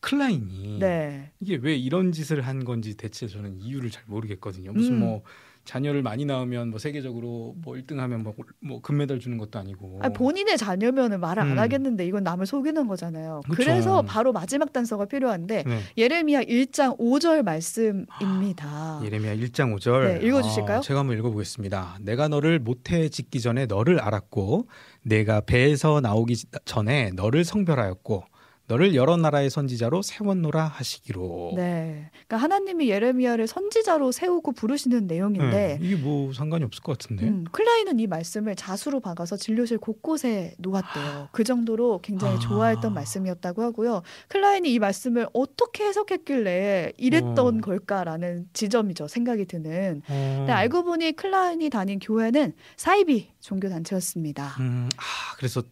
클라인이 0.00 0.78
네. 0.78 1.32
이게 1.40 1.56
왜 1.56 1.76
이런 1.76 2.12
짓을 2.12 2.42
한 2.42 2.64
건지 2.64 2.96
대체 2.96 3.26
저는 3.26 3.60
이유를 3.60 3.90
잘 3.90 4.04
모르겠거든요. 4.06 4.72
무슨 4.72 4.94
음. 4.94 5.00
뭐 5.00 5.22
자녀를 5.66 6.02
많이 6.02 6.24
낳으면 6.24 6.70
뭐 6.70 6.78
세계적으로 6.78 7.54
뭐 7.58 7.74
1등하면 7.74 8.22
뭐, 8.22 8.34
뭐 8.60 8.80
금메달 8.80 9.18
주는 9.18 9.36
것도 9.36 9.58
아니고. 9.58 9.98
아니, 10.00 10.14
본인의 10.14 10.56
자녀면은 10.56 11.20
말을 11.20 11.42
음. 11.42 11.52
안 11.52 11.58
하겠는데 11.58 12.06
이건 12.06 12.22
남을 12.22 12.46
속이는 12.46 12.86
거잖아요. 12.86 13.42
그쵸. 13.44 13.56
그래서 13.56 14.02
바로 14.02 14.32
마지막 14.32 14.72
단서가 14.72 15.04
필요한데 15.06 15.64
네. 15.66 15.80
예레미야 15.98 16.44
1장 16.44 16.98
5절 16.98 17.42
말씀입니다. 17.42 18.66
아, 18.66 19.00
예레미야 19.04 19.36
1장 19.36 19.76
5절. 19.76 20.20
네, 20.20 20.26
읽어주실까요? 20.26 20.78
아, 20.78 20.80
제가 20.80 21.00
한번 21.00 21.18
읽어보겠습니다. 21.18 21.98
내가 22.00 22.28
너를 22.28 22.60
모태 22.60 23.08
짓기 23.08 23.40
전에 23.40 23.66
너를 23.66 23.98
알았고 23.98 24.68
내가 25.02 25.40
배에서 25.40 26.00
나오기 26.00 26.36
전에 26.64 27.10
너를 27.14 27.44
성별하였고 27.44 28.24
너를 28.68 28.96
여러 28.96 29.16
나라의 29.16 29.48
선지자로 29.48 30.02
세웠노라 30.02 30.64
하시기로. 30.64 31.52
네. 31.54 32.10
그러니까 32.26 32.36
하나님이 32.38 32.88
예레미야를 32.90 33.46
선지자로 33.46 34.10
세우고 34.10 34.52
부르시는 34.52 35.06
내용인데 35.06 35.78
네, 35.78 35.78
이게 35.80 35.94
뭐 35.94 36.32
상관이 36.32 36.64
없을 36.64 36.82
것 36.82 36.98
같은데. 36.98 37.28
음, 37.28 37.44
클라인은 37.52 38.00
이 38.00 38.08
말씀을 38.08 38.56
자수로 38.56 39.00
박아서 39.00 39.36
진료실 39.36 39.78
곳곳에 39.78 40.54
놓았대요. 40.58 41.28
그 41.30 41.44
정도로 41.44 42.00
굉장히 42.02 42.36
아. 42.36 42.38
좋아했던 42.40 42.92
말씀이었다고 42.92 43.62
하고요. 43.62 44.02
클라인이 44.28 44.72
이 44.72 44.78
말씀을 44.80 45.28
어떻게 45.32 45.84
해석했길래 45.84 46.92
이랬던 46.96 47.38
어. 47.38 47.60
걸까라는 47.60 48.48
지점이죠. 48.52 49.06
생각이 49.06 49.44
드는. 49.44 50.02
어. 50.08 50.34
근데 50.38 50.52
알고 50.52 50.82
보니 50.82 51.12
클라인이 51.12 51.70
다닌 51.70 52.00
교회는 52.00 52.52
사이비 52.76 53.30
종교 53.40 53.68
단체였습니다. 53.68 54.56
음, 54.58 54.88
아, 54.96 55.02
그래서 55.36 55.62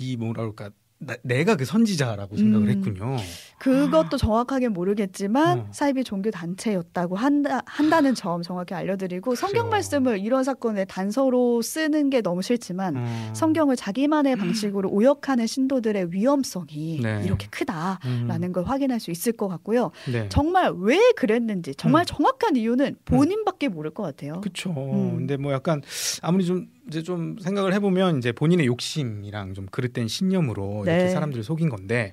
이 0.00 0.16
뭐라 0.16 0.42
그럴까 0.42 0.70
나, 1.06 1.16
내가 1.22 1.56
그 1.56 1.64
선지자라고 1.64 2.36
생각을 2.36 2.68
음, 2.68 2.70
했군요. 2.70 3.16
그것도 3.58 4.16
정확하게 4.16 4.68
모르겠지만 4.68 5.58
어. 5.58 5.68
사이비 5.72 6.04
종교 6.04 6.30
단체였다고 6.30 7.16
한다 7.16 7.62
한다는 7.66 8.14
점 8.14 8.42
정확히 8.42 8.74
알려드리고 8.74 9.34
성경 9.34 9.70
말씀을 9.70 10.18
이런 10.18 10.44
사건에 10.44 10.84
단서로 10.84 11.62
쓰는 11.62 12.10
게 12.10 12.20
너무 12.20 12.42
싫지만 12.42 12.96
어. 12.96 13.32
성경을 13.34 13.76
자기만의 13.76 14.36
방식으로 14.36 14.90
오역하는 14.90 15.46
신도들의 15.46 16.12
위험성이 16.12 17.00
네. 17.02 17.22
이렇게 17.24 17.46
크다라는 17.50 18.42
음. 18.42 18.52
걸 18.52 18.64
확인할 18.64 19.00
수 19.00 19.10
있을 19.10 19.32
것 19.32 19.48
같고요. 19.48 19.92
네. 20.12 20.28
정말 20.28 20.72
왜 20.76 20.98
그랬는지 21.16 21.74
정말 21.76 22.02
음. 22.02 22.06
정확한 22.06 22.56
이유는 22.56 22.96
본인밖에 23.04 23.68
모를 23.68 23.90
것 23.92 24.02
같아요. 24.02 24.40
그렇죠. 24.40 24.74
근데 24.74 25.36
뭐 25.36 25.52
약간 25.52 25.80
아무리 26.22 26.44
좀 26.44 26.66
이제 26.88 27.02
좀 27.02 27.36
생각을 27.38 27.72
해보면 27.74 28.18
이제 28.18 28.32
본인의 28.32 28.66
욕심이랑 28.66 29.54
좀 29.54 29.66
그릇된 29.66 30.08
신념으로 30.08 30.82
네. 30.84 30.94
이렇게 30.96 31.08
사람들을 31.10 31.42
속인 31.42 31.68
건데 31.68 32.12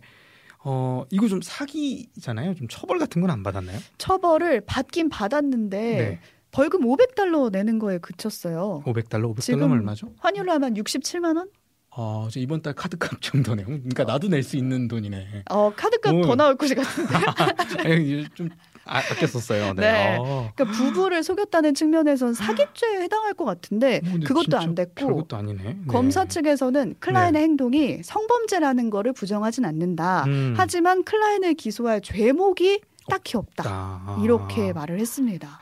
어 0.63 1.03
이거 1.09 1.27
좀 1.27 1.41
사기잖아요. 1.41 2.55
좀 2.55 2.67
처벌 2.69 2.99
같은 2.99 3.21
건 3.21 3.29
안 3.31 3.43
받았나요? 3.43 3.79
처벌을 3.97 4.61
받긴 4.61 5.09
받았는데 5.09 5.77
네. 5.79 6.19
벌금 6.51 6.81
500달러 6.81 7.51
내는 7.51 7.79
거에 7.79 7.97
그쳤어요. 7.97 8.83
500달러, 8.85 9.33
500달러 9.35 9.71
얼마죠? 9.71 10.13
환율로 10.19 10.51
하면 10.53 10.73
67만 10.75 11.37
원? 11.37 11.49
어, 11.93 12.29
이번 12.37 12.61
달 12.61 12.73
카드값 12.73 13.19
정도네요. 13.21 13.65
그러니까 13.65 14.03
나도 14.05 14.27
낼 14.29 14.43
수 14.43 14.55
있는 14.55 14.87
돈이네. 14.87 15.43
어, 15.49 15.73
카드값 15.75 16.13
오. 16.13 16.21
더 16.21 16.35
나올 16.35 16.55
것 16.55 16.73
같은데. 16.73 18.29
좀 18.33 18.49
아, 18.85 18.97
아꼈었어요. 18.99 19.73
네. 19.73 19.81
네. 19.81 20.17
어. 20.19 20.51
그러니까 20.55 20.77
부부를 20.77 21.23
속였다는 21.23 21.73
측면에선 21.73 22.33
사기죄에 22.33 23.01
해당할 23.01 23.33
것 23.33 23.45
같은데 23.45 24.01
어, 24.05 24.19
그것도 24.25 24.57
안 24.57 24.75
됐고 24.75 25.07
그것도 25.07 25.37
아니네. 25.37 25.63
네. 25.63 25.77
검사 25.87 26.25
측에서는 26.25 26.95
클라인의 26.99 27.33
네. 27.33 27.39
행동이 27.39 28.01
성범죄라는 28.03 28.89
거를 28.89 29.13
부정하진 29.13 29.65
않는다. 29.65 30.23
음. 30.25 30.53
하지만 30.57 31.03
클라인을 31.03 31.53
기소할 31.53 32.01
죄목이 32.01 32.81
딱히 33.09 33.37
없다. 33.37 33.63
없다. 33.63 34.23
이렇게 34.23 34.73
말을 34.73 34.99
했습니다. 34.99 35.59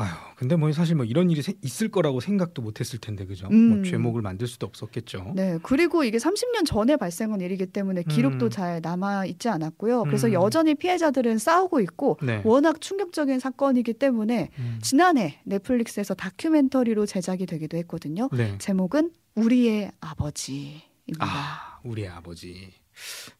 아유, 0.00 0.10
근데 0.36 0.56
뭐 0.56 0.72
사실 0.72 0.96
뭐 0.96 1.04
이런 1.04 1.30
일이 1.30 1.42
있을 1.62 1.90
거라고 1.90 2.20
생각도 2.20 2.62
못했을 2.62 2.98
텐데 2.98 3.26
그죠? 3.26 3.46
뭐 3.48 3.54
음. 3.54 3.68
뭐 3.68 3.82
죄목을 3.82 4.22
만들 4.22 4.46
수도 4.46 4.66
없었겠죠. 4.66 5.32
네, 5.36 5.58
그리고 5.62 6.04
이게 6.04 6.16
30년 6.16 6.64
전에 6.64 6.96
발생한 6.96 7.40
일이기 7.42 7.66
때문에 7.66 8.02
기록도 8.04 8.46
음. 8.46 8.50
잘 8.50 8.80
남아 8.82 9.26
있지 9.26 9.50
않았고요. 9.50 10.04
그래서 10.04 10.28
음. 10.28 10.32
여전히 10.32 10.74
피해자들은 10.74 11.36
싸우고 11.36 11.80
있고 11.80 12.18
네. 12.22 12.40
워낙 12.44 12.80
충격적인 12.80 13.40
사건이기 13.40 13.92
때문에 13.92 14.48
음. 14.58 14.78
지난해 14.80 15.40
넷플릭스에서 15.44 16.14
다큐멘터리로 16.14 17.04
제작이 17.04 17.44
되기도 17.44 17.76
했거든요. 17.76 18.30
네. 18.32 18.56
제목은 18.56 19.10
우리의 19.34 19.92
아버지입니다. 20.00 20.82
아, 21.18 21.78
우리의 21.84 22.08
아버지. 22.08 22.79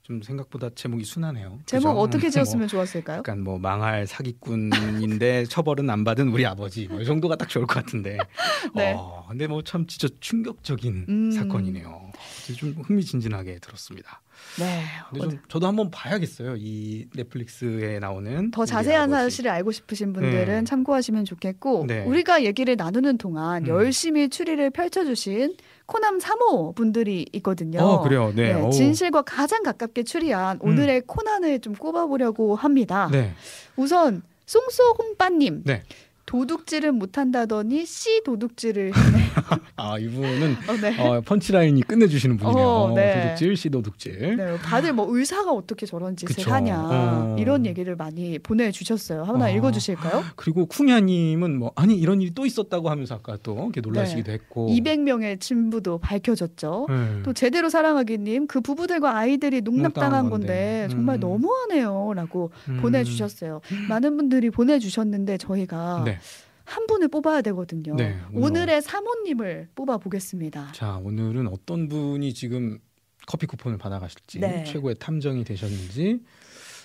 좀 0.03 0.23
생각보다 0.23 0.71
제목이 0.75 1.05
순하네요. 1.05 1.61
제목 1.67 1.89
그죠? 1.91 1.99
어떻게 2.01 2.23
뭐 2.27 2.31
지었으면 2.31 2.59
뭐 2.61 2.67
좋았을까요? 2.69 3.19
약간 3.19 3.43
뭐 3.43 3.59
망할 3.59 4.07
사기꾼인데 4.07 5.45
처벌은 5.51 5.89
안 5.91 6.05
받은 6.05 6.29
우리 6.29 6.45
아버지 6.47 6.87
뭐 6.89 7.01
이 7.01 7.05
정도가 7.05 7.37
딱 7.37 7.49
좋을 7.49 7.67
것 7.67 7.75
같은데. 7.75 8.19
네. 8.75 8.95
어, 8.97 9.27
근데 9.29 9.47
뭐 9.47 9.63
참 9.63 9.87
진짜 9.87 10.09
충격적인 10.21 11.07
음. 11.09 11.31
사건이네요. 11.33 12.11
좀 12.57 12.73
흥미진진하게 12.85 13.59
들었습니다. 13.61 14.21
네. 14.59 14.83
근데 15.11 15.21
좀 15.21 15.39
저도 15.49 15.67
한번 15.67 15.91
봐야겠어요. 15.91 16.57
이 16.59 17.07
넷플릭스에 17.15 17.99
나오는 17.99 18.51
더 18.51 18.65
자세한 18.67 19.11
사실을 19.11 19.51
알고 19.51 19.73
싶으신 19.73 20.13
분들은 20.13 20.47
네. 20.47 20.65
참고하시면 20.65 21.25
좋겠고 21.25 21.87
네. 21.87 22.05
우리가 22.05 22.45
얘기를 22.45 22.77
나누는 22.77 23.19
동안 23.19 23.65
음. 23.65 23.69
열심히 23.69 24.29
추리를 24.29 24.69
펼쳐주신 24.71 25.57
코남 25.87 26.19
3호 26.19 26.75
분들이 26.75 27.27
있거든요. 27.35 27.81
어, 27.81 28.03
그래요. 28.03 28.33
네. 28.35 28.55
네 28.55 28.71
진실과 28.71 29.23
가장 29.23 29.63
가깝게 29.63 30.05
추리한 30.05 30.59
음. 30.63 30.69
오늘의 30.69 31.03
코난을 31.07 31.61
좀 31.61 31.75
꼽아보려고 31.75 32.55
합니다. 32.55 33.09
네. 33.11 33.33
우선 33.77 34.23
송소홍빠님. 34.47 35.63
네. 35.65 35.83
도둑질은 36.31 36.95
못한다더니 36.95 37.85
씨 37.85 38.23
도둑질을. 38.23 38.93
아 39.75 39.99
이분은 39.99 40.57
어, 40.69 40.77
네. 40.81 41.01
어, 41.01 41.21
펀치라인이 41.23 41.83
끝내주시는 41.83 42.37
분이네요. 42.37 42.65
어, 42.65 42.95
네. 42.95 43.35
도둑질, 43.35 43.57
씨 43.57 43.69
도둑질. 43.69 44.37
네, 44.37 44.57
다들 44.59 44.93
뭐 44.93 45.07
의사가 45.11 45.51
어떻게 45.51 45.87
저런 45.87 46.15
짓을 46.15 46.37
그쵸. 46.37 46.53
하냐 46.53 46.79
어. 46.79 47.37
이런 47.37 47.67
얘기를 47.67 47.97
많이 47.97 48.39
보내주셨어요. 48.39 49.25
하나 49.25 49.47
아. 49.47 49.51
읽어주실까요? 49.51 50.23
그리고 50.37 50.67
쿵야님은 50.67 51.59
뭐 51.59 51.73
아니 51.75 51.99
이런 51.99 52.23
일이 52.23 52.33
또 52.33 52.47
있었다고 52.47 52.91
하면서 52.91 53.17
아까 53.17 53.37
또 53.43 53.57
이렇게 53.57 53.81
놀라시기도 53.81 54.29
네. 54.29 54.35
했고 54.35 54.69
200명의 54.69 55.41
친부도 55.41 55.99
밝혀졌죠. 55.99 56.87
네. 56.89 57.23
또 57.25 57.33
제대로 57.33 57.69
사랑하기님 57.69 58.47
그 58.47 58.61
부부들과 58.61 59.17
아이들이 59.17 59.63
농락당한 59.63 60.31
건데, 60.31 60.87
건데 60.87 60.89
정말 60.93 61.17
음. 61.17 61.21
너무하네요라고 61.21 62.53
음. 62.69 62.79
보내주셨어요. 62.81 63.63
많은 63.89 64.17
분들이 64.17 64.51
보내주셨는데 64.51 65.39
저희가 65.39 66.05
네. 66.05 66.20
한 66.65 66.87
분을 66.87 67.09
뽑아야 67.09 67.43
되거든요. 67.43 67.97
네, 67.97 68.19
오늘. 68.33 68.69
의 68.69 68.81
사모님을 68.81 69.71
뽑아 69.75 69.99
보겠습니다. 69.99 70.73
자, 70.73 70.99
오늘은 70.99 71.49
어떤 71.49 71.89
분이 71.89 72.33
지금 72.33 72.79
커피 73.27 73.47
쿠폰을 73.47 73.79
받아가실지 73.79 74.41
네. 74.41 74.65
최고의 74.65 74.97
탐정이 74.99 75.45
되셨는지 75.45 76.21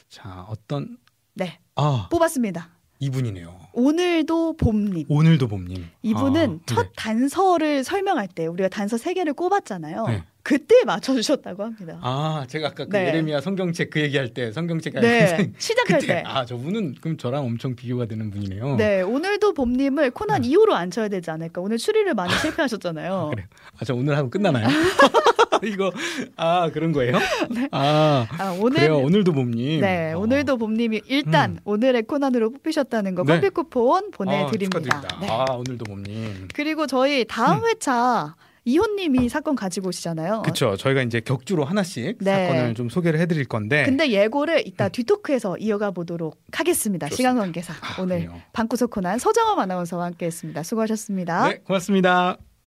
자 0.10 0.46
어떤 0.50 0.98
네 1.34 1.60
아, 1.76 2.08
뽑았습니다. 2.12 2.70
이분이네요. 3.00 3.60
오늘도 3.74 4.54
봄님. 4.58 5.06
오늘도 5.10 5.48
봄님. 5.48 5.86
이분은 6.02 6.60
아, 6.62 6.64
첫 6.66 6.84
네. 6.84 6.90
단서를 6.96 7.84
설명할 7.84 8.28
때 8.28 8.48
우리가 8.48 8.70
단서 8.70 8.98
세 8.98 9.14
개를 9.14 9.34
꼽았잖아요. 9.34 10.08
네. 10.08 10.24
그때 10.46 10.76
맞춰주셨다고 10.86 11.64
합니다. 11.64 11.98
아, 12.04 12.46
제가 12.48 12.68
아까 12.68 12.86
그 12.86 12.96
네. 12.96 13.08
예레미야 13.08 13.42
성경책 13.42 13.90
그 13.90 14.00
얘기할 14.00 14.30
때 14.30 14.52
성경책 14.52 14.94
네. 15.02 15.52
시작할 15.58 16.00
그때, 16.00 16.08
때. 16.08 16.24
아, 16.24 16.46
저분은 16.46 16.98
그럼 17.02 17.18
저랑 17.18 17.44
엄청 17.44 17.76
비교가 17.76 18.06
되는 18.06 18.30
분이네요. 18.30 18.76
네, 18.76 19.02
오늘도 19.02 19.56
봄님을 19.56 20.12
코난 20.12 20.44
네. 20.44 20.50
이후로 20.50 20.76
앉혀야 20.76 21.08
되지 21.08 21.32
않을까. 21.32 21.62
오늘 21.62 21.80
추리를 21.80 22.14
많이 22.14 22.32
실패하셨잖아요. 22.36 23.12
아, 23.12 23.30
그래요. 23.32 23.48
아, 23.80 23.86
저 23.86 23.96
오늘 23.96 24.16
하고 24.16 24.30
끝나나요? 24.30 24.68
이거 25.64 25.92
아 26.36 26.70
그런 26.72 26.92
거예요? 26.92 27.18
네. 27.50 27.68
아, 27.72 28.28
아 28.38 28.58
오늘 28.62 28.82
그래요. 28.82 28.98
오늘도 28.98 29.32
봄님. 29.32 29.82
네, 29.82 30.14
어. 30.14 30.20
오늘도 30.20 30.58
봄님이 30.58 31.02
일단 31.08 31.54
음. 31.54 31.60
오늘의 31.64 32.04
코난으로 32.04 32.52
뽑히셨다는 32.52 33.16
거 33.16 33.24
네. 33.24 33.36
커피 33.36 33.50
쿠폰 33.50 34.12
보내드립니다. 34.12 35.02
아, 35.12 35.20
네. 35.20 35.28
아 35.28 35.46
오늘도 35.54 35.86
봄님. 35.86 36.50
그리고 36.54 36.86
저희 36.86 37.26
다음 37.26 37.64
음. 37.64 37.68
회차 37.68 38.36
이호님이 38.66 39.30
사건 39.30 39.56
가지고 39.56 39.90
오시잖아요. 39.90 40.42
그렇죠. 40.42 40.76
저희가 40.76 41.04
이제 41.04 41.20
격주로 41.22 41.64
하나씩 41.64 42.18
네. 42.20 42.48
사건을 42.48 42.74
좀 42.74 42.90
소개를 42.90 43.20
해드릴 43.20 43.46
건데. 43.46 43.84
근데 43.86 44.10
예고를 44.10 44.68
이따 44.68 44.88
음. 44.88 44.90
뒤토크에서 44.92 45.58
이어가 45.58 45.92
보도록 45.92 46.40
하겠습니다. 46.52 47.08
좋습니다. 47.08 47.16
시간 47.16 47.38
관계상 47.38 47.76
아, 47.82 48.02
오늘 48.02 48.30
방구석 48.54 48.90
코난 48.90 49.20
서정엄 49.20 49.60
아나운서와 49.60 50.06
함께했습니다. 50.06 50.64
수고하셨습니다. 50.64 51.48
네, 51.48 51.58
고맙습니다. 51.60 52.38